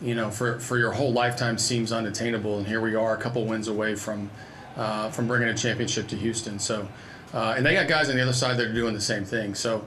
you 0.03 0.15
know, 0.15 0.29
for 0.29 0.59
for 0.59 0.77
your 0.77 0.91
whole 0.91 1.13
lifetime 1.13 1.57
seems 1.57 1.91
unattainable. 1.91 2.57
And 2.57 2.67
here 2.67 2.81
we 2.81 2.93
are, 2.93 3.15
a 3.15 3.17
couple 3.17 3.45
wins 3.45 3.69
away 3.69 3.95
from, 3.95 4.29
uh, 4.75 5.09
from 5.09 5.27
bringing 5.27 5.47
a 5.47 5.55
championship 5.55 6.07
to 6.09 6.17
Houston. 6.17 6.59
So, 6.59 6.87
uh, 7.33 7.55
and 7.55 7.65
they 7.65 7.73
got 7.73 7.87
guys 7.87 8.09
on 8.09 8.17
the 8.17 8.21
other 8.21 8.33
side 8.33 8.57
that 8.57 8.67
are 8.67 8.73
doing 8.73 8.93
the 8.93 9.01
same 9.01 9.23
thing. 9.23 9.55
So, 9.55 9.85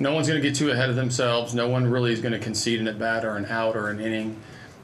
no 0.00 0.14
one's 0.14 0.26
going 0.26 0.40
to 0.40 0.48
get 0.48 0.56
too 0.56 0.70
ahead 0.70 0.88
of 0.88 0.96
themselves. 0.96 1.54
No 1.54 1.68
one 1.68 1.86
really 1.86 2.12
is 2.12 2.20
going 2.20 2.32
to 2.32 2.38
concede 2.38 2.80
an 2.80 2.88
at 2.88 2.98
bat 2.98 3.24
or 3.24 3.36
an 3.36 3.44
out 3.46 3.76
or 3.76 3.90
an 3.90 4.00
inning, 4.00 4.40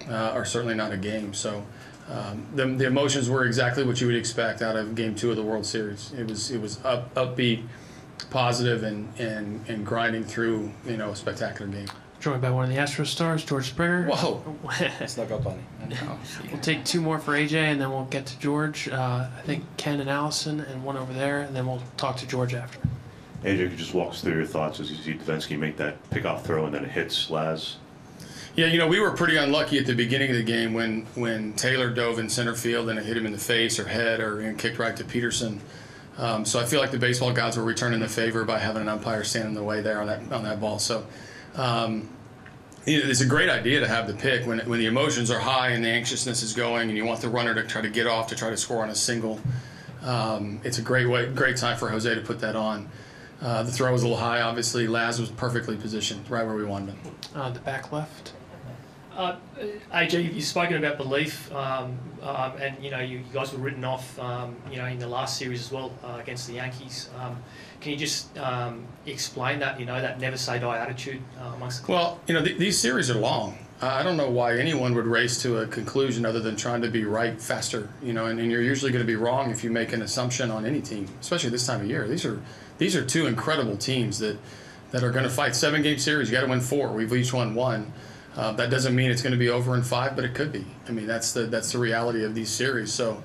uh, 0.08 0.32
or 0.34 0.44
certainly 0.44 0.74
not 0.74 0.92
a 0.92 0.98
game. 0.98 1.34
So. 1.34 1.64
Um, 2.06 2.46
the, 2.54 2.66
the 2.66 2.84
emotions 2.86 3.30
were 3.30 3.46
exactly 3.46 3.82
what 3.82 3.98
you 3.98 4.06
would 4.06 4.16
expect 4.16 4.60
out 4.60 4.76
of 4.76 4.94
Game 4.94 5.14
Two 5.14 5.30
of 5.30 5.36
the 5.36 5.42
World 5.42 5.64
Series. 5.64 6.12
It 6.12 6.28
was 6.28 6.50
it 6.50 6.60
was 6.60 6.78
up, 6.84 7.14
upbeat, 7.14 7.62
positive, 8.28 8.82
and, 8.82 9.08
and 9.18 9.64
and 9.68 9.86
grinding 9.86 10.22
through 10.22 10.70
you 10.86 10.98
know 10.98 11.12
a 11.12 11.16
spectacular 11.16 11.70
game. 11.70 11.88
Joined 12.24 12.40
by 12.40 12.48
one 12.48 12.64
of 12.64 12.70
the 12.70 12.78
Astro 12.78 13.04
stars, 13.04 13.44
George 13.44 13.68
Springer. 13.68 14.06
Whoa. 14.06 14.42
Snuck 15.06 15.30
up 15.30 15.44
on 15.44 15.58
him. 15.58 16.18
we'll 16.50 16.60
take 16.62 16.82
two 16.82 17.02
more 17.02 17.18
for 17.18 17.32
AJ, 17.32 17.52
and 17.52 17.78
then 17.78 17.90
we'll 17.90 18.06
get 18.06 18.24
to 18.24 18.38
George. 18.38 18.88
Uh, 18.88 19.28
I 19.36 19.42
think 19.42 19.62
Ken 19.76 20.00
and 20.00 20.08
Allison, 20.08 20.60
and 20.60 20.82
one 20.82 20.96
over 20.96 21.12
there, 21.12 21.40
and 21.40 21.54
then 21.54 21.66
we'll 21.66 21.82
talk 21.98 22.16
to 22.16 22.26
George 22.26 22.54
after. 22.54 22.78
AJ, 23.42 23.58
could 23.58 23.70
you 23.72 23.76
just 23.76 23.92
walk 23.92 24.12
us 24.12 24.22
through 24.22 24.36
your 24.36 24.46
thoughts 24.46 24.80
as 24.80 24.90
you 24.90 24.96
see 24.96 25.12
Devenski 25.12 25.58
make 25.58 25.76
that 25.76 26.02
pickoff 26.08 26.44
throw 26.44 26.64
and 26.64 26.74
then 26.74 26.86
it 26.86 26.92
hits 26.92 27.28
Laz? 27.28 27.76
Yeah, 28.56 28.68
you 28.68 28.78
know, 28.78 28.88
we 28.88 29.00
were 29.00 29.10
pretty 29.10 29.36
unlucky 29.36 29.78
at 29.78 29.84
the 29.84 29.94
beginning 29.94 30.30
of 30.30 30.36
the 30.36 30.42
game 30.42 30.72
when 30.72 31.04
when 31.16 31.52
Taylor 31.52 31.90
dove 31.90 32.18
in 32.18 32.30
center 32.30 32.54
field 32.54 32.88
and 32.88 32.98
it 32.98 33.04
hit 33.04 33.18
him 33.18 33.26
in 33.26 33.32
the 33.32 33.38
face 33.38 33.78
or 33.78 33.86
head 33.86 34.20
or 34.20 34.40
and 34.40 34.58
kicked 34.58 34.78
right 34.78 34.96
to 34.96 35.04
Pederson. 35.04 35.58
Um, 36.16 36.46
so 36.46 36.58
I 36.58 36.64
feel 36.64 36.80
like 36.80 36.90
the 36.90 36.98
baseball 36.98 37.34
gods 37.34 37.58
were 37.58 37.64
returning 37.64 38.00
the 38.00 38.08
favor 38.08 38.44
by 38.44 38.60
having 38.60 38.80
an 38.80 38.88
umpire 38.88 39.24
stand 39.24 39.48
in 39.48 39.52
the 39.52 39.62
way 39.62 39.82
there 39.82 40.00
on 40.00 40.06
that 40.06 40.32
on 40.32 40.42
that 40.44 40.58
ball. 40.58 40.78
So 40.78 41.04
um, 41.56 42.08
it's 42.86 43.20
a 43.20 43.26
great 43.26 43.48
idea 43.48 43.80
to 43.80 43.88
have 43.88 44.06
the 44.06 44.14
pick 44.14 44.46
when 44.46 44.58
when 44.60 44.78
the 44.78 44.86
emotions 44.86 45.30
are 45.30 45.40
high 45.40 45.70
and 45.70 45.84
the 45.84 45.88
anxiousness 45.88 46.42
is 46.42 46.52
going 46.52 46.88
and 46.88 46.96
you 46.96 47.04
want 47.04 47.20
the 47.20 47.28
runner 47.28 47.54
to 47.54 47.64
try 47.64 47.82
to 47.82 47.88
get 47.88 48.06
off 48.06 48.28
to 48.28 48.36
try 48.36 48.50
to 48.50 48.56
score 48.56 48.82
on 48.82 48.90
a 48.90 48.94
single. 48.94 49.40
Um, 50.02 50.60
it's 50.64 50.78
a 50.78 50.82
great 50.82 51.06
way, 51.06 51.26
great 51.32 51.56
time 51.56 51.78
for 51.78 51.88
Jose 51.88 52.14
to 52.14 52.20
put 52.20 52.40
that 52.40 52.56
on. 52.56 52.88
Uh, 53.40 53.62
the 53.62 53.72
throw 53.72 53.90
was 53.92 54.02
a 54.02 54.04
little 54.06 54.22
high, 54.22 54.40
obviously. 54.40 54.86
Laz 54.86 55.20
was 55.20 55.30
perfectly 55.30 55.76
positioned, 55.76 56.28
right 56.30 56.46
where 56.46 56.54
we 56.54 56.64
wanted 56.64 56.94
him. 56.94 57.14
Uh, 57.34 57.50
the 57.50 57.60
back 57.60 57.92
left. 57.92 58.32
Uh, 59.16 59.36
AJ, 59.92 60.34
you've 60.34 60.44
spoken 60.44 60.76
about 60.76 60.96
belief, 60.96 61.52
um, 61.52 61.96
um, 62.22 62.52
and 62.60 62.82
you 62.82 62.90
know 62.90 62.98
you, 62.98 63.18
you, 63.18 63.24
guys 63.32 63.52
were 63.52 63.58
written 63.58 63.84
off, 63.84 64.18
um, 64.18 64.56
you 64.70 64.76
know, 64.76 64.86
in 64.86 64.98
the 64.98 65.06
last 65.06 65.38
series 65.38 65.60
as 65.60 65.70
well 65.70 65.92
uh, 66.02 66.18
against 66.20 66.48
the 66.48 66.54
Yankees. 66.54 67.10
Um, 67.20 67.36
can 67.80 67.92
you 67.92 67.98
just 67.98 68.36
um, 68.38 68.84
explain 69.06 69.60
that? 69.60 69.78
You 69.78 69.86
know, 69.86 70.00
that 70.00 70.18
never 70.18 70.36
say 70.36 70.58
die 70.58 70.78
attitude 70.78 71.22
uh, 71.40 71.52
amongst 71.54 71.86
the 71.86 71.92
Well, 71.92 72.20
you 72.26 72.34
know, 72.34 72.44
th- 72.44 72.58
these 72.58 72.78
series 72.78 73.08
are 73.10 73.18
long. 73.18 73.58
I 73.80 74.02
don't 74.02 74.16
know 74.16 74.30
why 74.30 74.56
anyone 74.56 74.94
would 74.94 75.06
race 75.06 75.42
to 75.42 75.58
a 75.58 75.66
conclusion 75.66 76.24
other 76.24 76.40
than 76.40 76.56
trying 76.56 76.80
to 76.82 76.88
be 76.88 77.04
right 77.04 77.40
faster. 77.40 77.90
You 78.02 78.14
know, 78.14 78.26
and, 78.26 78.40
and 78.40 78.50
you're 78.50 78.62
usually 78.62 78.90
going 78.90 79.04
to 79.04 79.06
be 79.06 79.16
wrong 79.16 79.50
if 79.50 79.62
you 79.62 79.70
make 79.70 79.92
an 79.92 80.02
assumption 80.02 80.50
on 80.50 80.64
any 80.64 80.80
team, 80.80 81.06
especially 81.20 81.50
this 81.50 81.66
time 81.66 81.82
of 81.82 81.86
year. 81.86 82.08
These 82.08 82.24
are 82.24 82.42
these 82.78 82.96
are 82.96 83.04
two 83.04 83.26
incredible 83.26 83.76
teams 83.76 84.18
that 84.18 84.38
that 84.90 85.04
are 85.04 85.10
going 85.10 85.24
to 85.24 85.30
fight 85.30 85.54
seven 85.54 85.82
game 85.82 85.98
series. 85.98 86.30
You 86.30 86.36
got 86.36 86.42
to 86.42 86.50
win 86.50 86.60
four. 86.60 86.92
We've 86.92 87.12
each 87.12 87.32
won 87.32 87.54
one. 87.54 87.92
Uh, 88.36 88.52
that 88.52 88.70
doesn't 88.70 88.94
mean 88.94 89.10
it's 89.10 89.22
going 89.22 89.32
to 89.32 89.38
be 89.38 89.48
over 89.48 89.74
in 89.74 89.82
five, 89.82 90.16
but 90.16 90.24
it 90.24 90.34
could 90.34 90.52
be. 90.52 90.66
I 90.88 90.92
mean, 90.92 91.06
that's 91.06 91.32
the 91.32 91.42
that's 91.42 91.72
the 91.72 91.78
reality 91.78 92.24
of 92.24 92.34
these 92.34 92.50
series. 92.50 92.92
So 92.92 93.22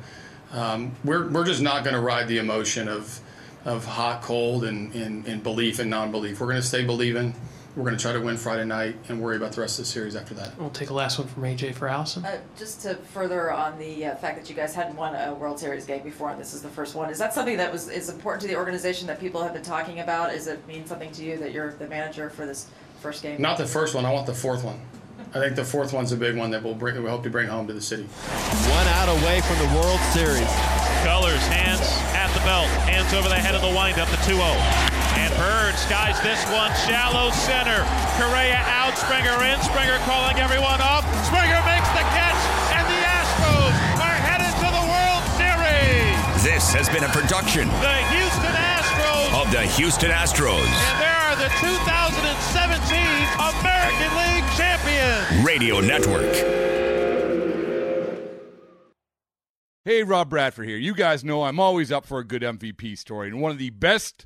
um, 0.53 0.95
we're 1.03 1.27
we're 1.29 1.45
just 1.45 1.61
not 1.61 1.83
going 1.83 1.95
to 1.95 2.01
ride 2.01 2.27
the 2.27 2.37
emotion 2.37 2.87
of 2.87 3.19
of 3.65 3.85
hot, 3.85 4.21
cold, 4.21 4.63
and, 4.63 4.93
and, 4.93 5.27
and 5.27 5.43
belief 5.43 5.79
and 5.79 5.89
non-belief. 5.89 6.39
We're 6.39 6.47
going 6.47 6.61
to 6.61 6.67
stay 6.67 6.85
believing. 6.85 7.33
We're 7.75 7.83
going 7.83 7.95
to 7.95 8.01
try 8.01 8.13
to 8.13 8.19
win 8.19 8.35
Friday 8.35 8.65
night 8.65 8.95
and 9.09 9.21
worry 9.21 9.37
about 9.37 9.51
the 9.51 9.61
rest 9.61 9.77
of 9.77 9.85
the 9.85 9.91
series 9.91 10.15
after 10.15 10.33
that. 10.33 10.57
We'll 10.59 10.71
take 10.71 10.89
a 10.89 10.93
last 10.93 11.19
one 11.19 11.27
from 11.27 11.43
AJ 11.43 11.75
for 11.75 11.87
Allison. 11.87 12.25
Uh, 12.25 12.39
just 12.57 12.81
to 12.81 12.95
further 12.95 13.51
on 13.51 13.77
the 13.77 14.07
uh, 14.07 14.15
fact 14.15 14.39
that 14.39 14.49
you 14.49 14.55
guys 14.55 14.73
hadn't 14.73 14.95
won 14.95 15.13
a 15.15 15.33
World 15.35 15.59
Series 15.59 15.85
game 15.85 16.03
before, 16.03 16.31
and 16.31 16.39
this 16.39 16.53
is 16.53 16.61
the 16.61 16.69
first 16.69 16.95
one. 16.95 17.09
Is 17.09 17.19
that 17.19 17.33
something 17.33 17.57
that 17.57 17.71
was 17.71 17.87
is 17.87 18.09
important 18.09 18.41
to 18.41 18.47
the 18.47 18.55
organization 18.55 19.07
that 19.07 19.19
people 19.19 19.43
have 19.43 19.53
been 19.53 19.63
talking 19.63 19.99
about? 19.99 20.33
Is 20.33 20.47
it 20.47 20.65
mean 20.67 20.85
something 20.87 21.11
to 21.11 21.23
you 21.23 21.37
that 21.37 21.51
you're 21.51 21.73
the 21.73 21.87
manager 21.87 22.29
for 22.29 22.45
this 22.45 22.67
first 23.01 23.21
game? 23.21 23.39
Not 23.39 23.57
the 23.57 23.67
first 23.67 23.93
one. 23.93 24.05
I 24.05 24.11
want 24.11 24.25
the 24.25 24.33
fourth 24.33 24.63
one. 24.63 24.79
I 25.33 25.39
think 25.39 25.55
the 25.55 25.65
fourth 25.65 25.93
one's 25.93 26.11
a 26.11 26.17
big 26.17 26.35
one 26.35 26.49
that 26.51 26.63
we'll 26.63 26.73
bring. 26.73 27.01
We 27.03 27.09
hope 27.09 27.21
to 27.23 27.29
bring 27.29 27.47
home 27.47 27.67
to 27.67 27.73
the 27.73 27.81
city. 27.81 28.03
One 28.03 28.87
out 28.87 29.09
away 29.09 29.41
from 29.41 29.59
the 29.59 29.75
World 29.75 29.99
Series. 30.11 30.49
McCullers, 30.99 31.39
hands 31.47 31.79
at 32.11 32.27
the 32.33 32.41
belt, 32.41 32.67
hands 32.83 33.13
over 33.13 33.29
the 33.29 33.35
head 33.35 33.55
of 33.55 33.61
the 33.61 33.67
windup, 33.67 34.09
the 34.09 34.17
2 34.17 34.35
0. 34.35 34.43
And 34.43 34.88
Bird 35.39 35.75
skies 35.79 36.19
this 36.19 36.43
one, 36.51 36.67
shallow 36.83 37.31
center. 37.31 37.87
Correa 38.19 38.59
out, 38.75 38.91
Springer 38.99 39.39
in, 39.47 39.55
Springer 39.63 39.95
calling 40.03 40.35
everyone 40.35 40.83
off. 40.83 41.07
Springer 41.23 41.63
makes 41.63 41.87
the 41.95 42.03
catch, 42.11 42.41
and 42.75 42.83
the 42.83 42.99
Astros 43.07 43.71
are 44.03 44.19
headed 44.19 44.51
to 44.59 44.67
the 44.67 44.83
World 44.83 45.23
Series. 45.39 46.43
This 46.43 46.75
has 46.75 46.89
been 46.91 47.05
a 47.05 47.13
production. 47.15 47.69
The 47.79 48.03
Houston 48.11 48.51
Astros. 48.51 49.31
Of 49.39 49.47
the 49.55 49.63
Houston 49.79 50.11
Astros. 50.11 50.59
And 50.59 50.99
there 50.99 51.19
are 51.31 51.37
the 51.39 51.47
2017 51.63 52.99
American 53.39 54.11
League 54.19 54.43
champions. 54.59 55.47
Radio 55.47 55.79
Network. 55.79 56.35
Hey, 59.85 60.03
Rob 60.03 60.29
Bradford 60.29 60.67
here. 60.67 60.75
You 60.75 60.93
guys 60.93 61.23
know 61.23 61.43
I'm 61.43 61.61
always 61.61 61.93
up 61.93 62.05
for 62.05 62.19
a 62.19 62.25
good 62.25 62.41
MVP 62.41 62.97
story, 62.97 63.29
and 63.29 63.39
one 63.39 63.51
of 63.51 63.57
the 63.57 63.69
best 63.69 64.25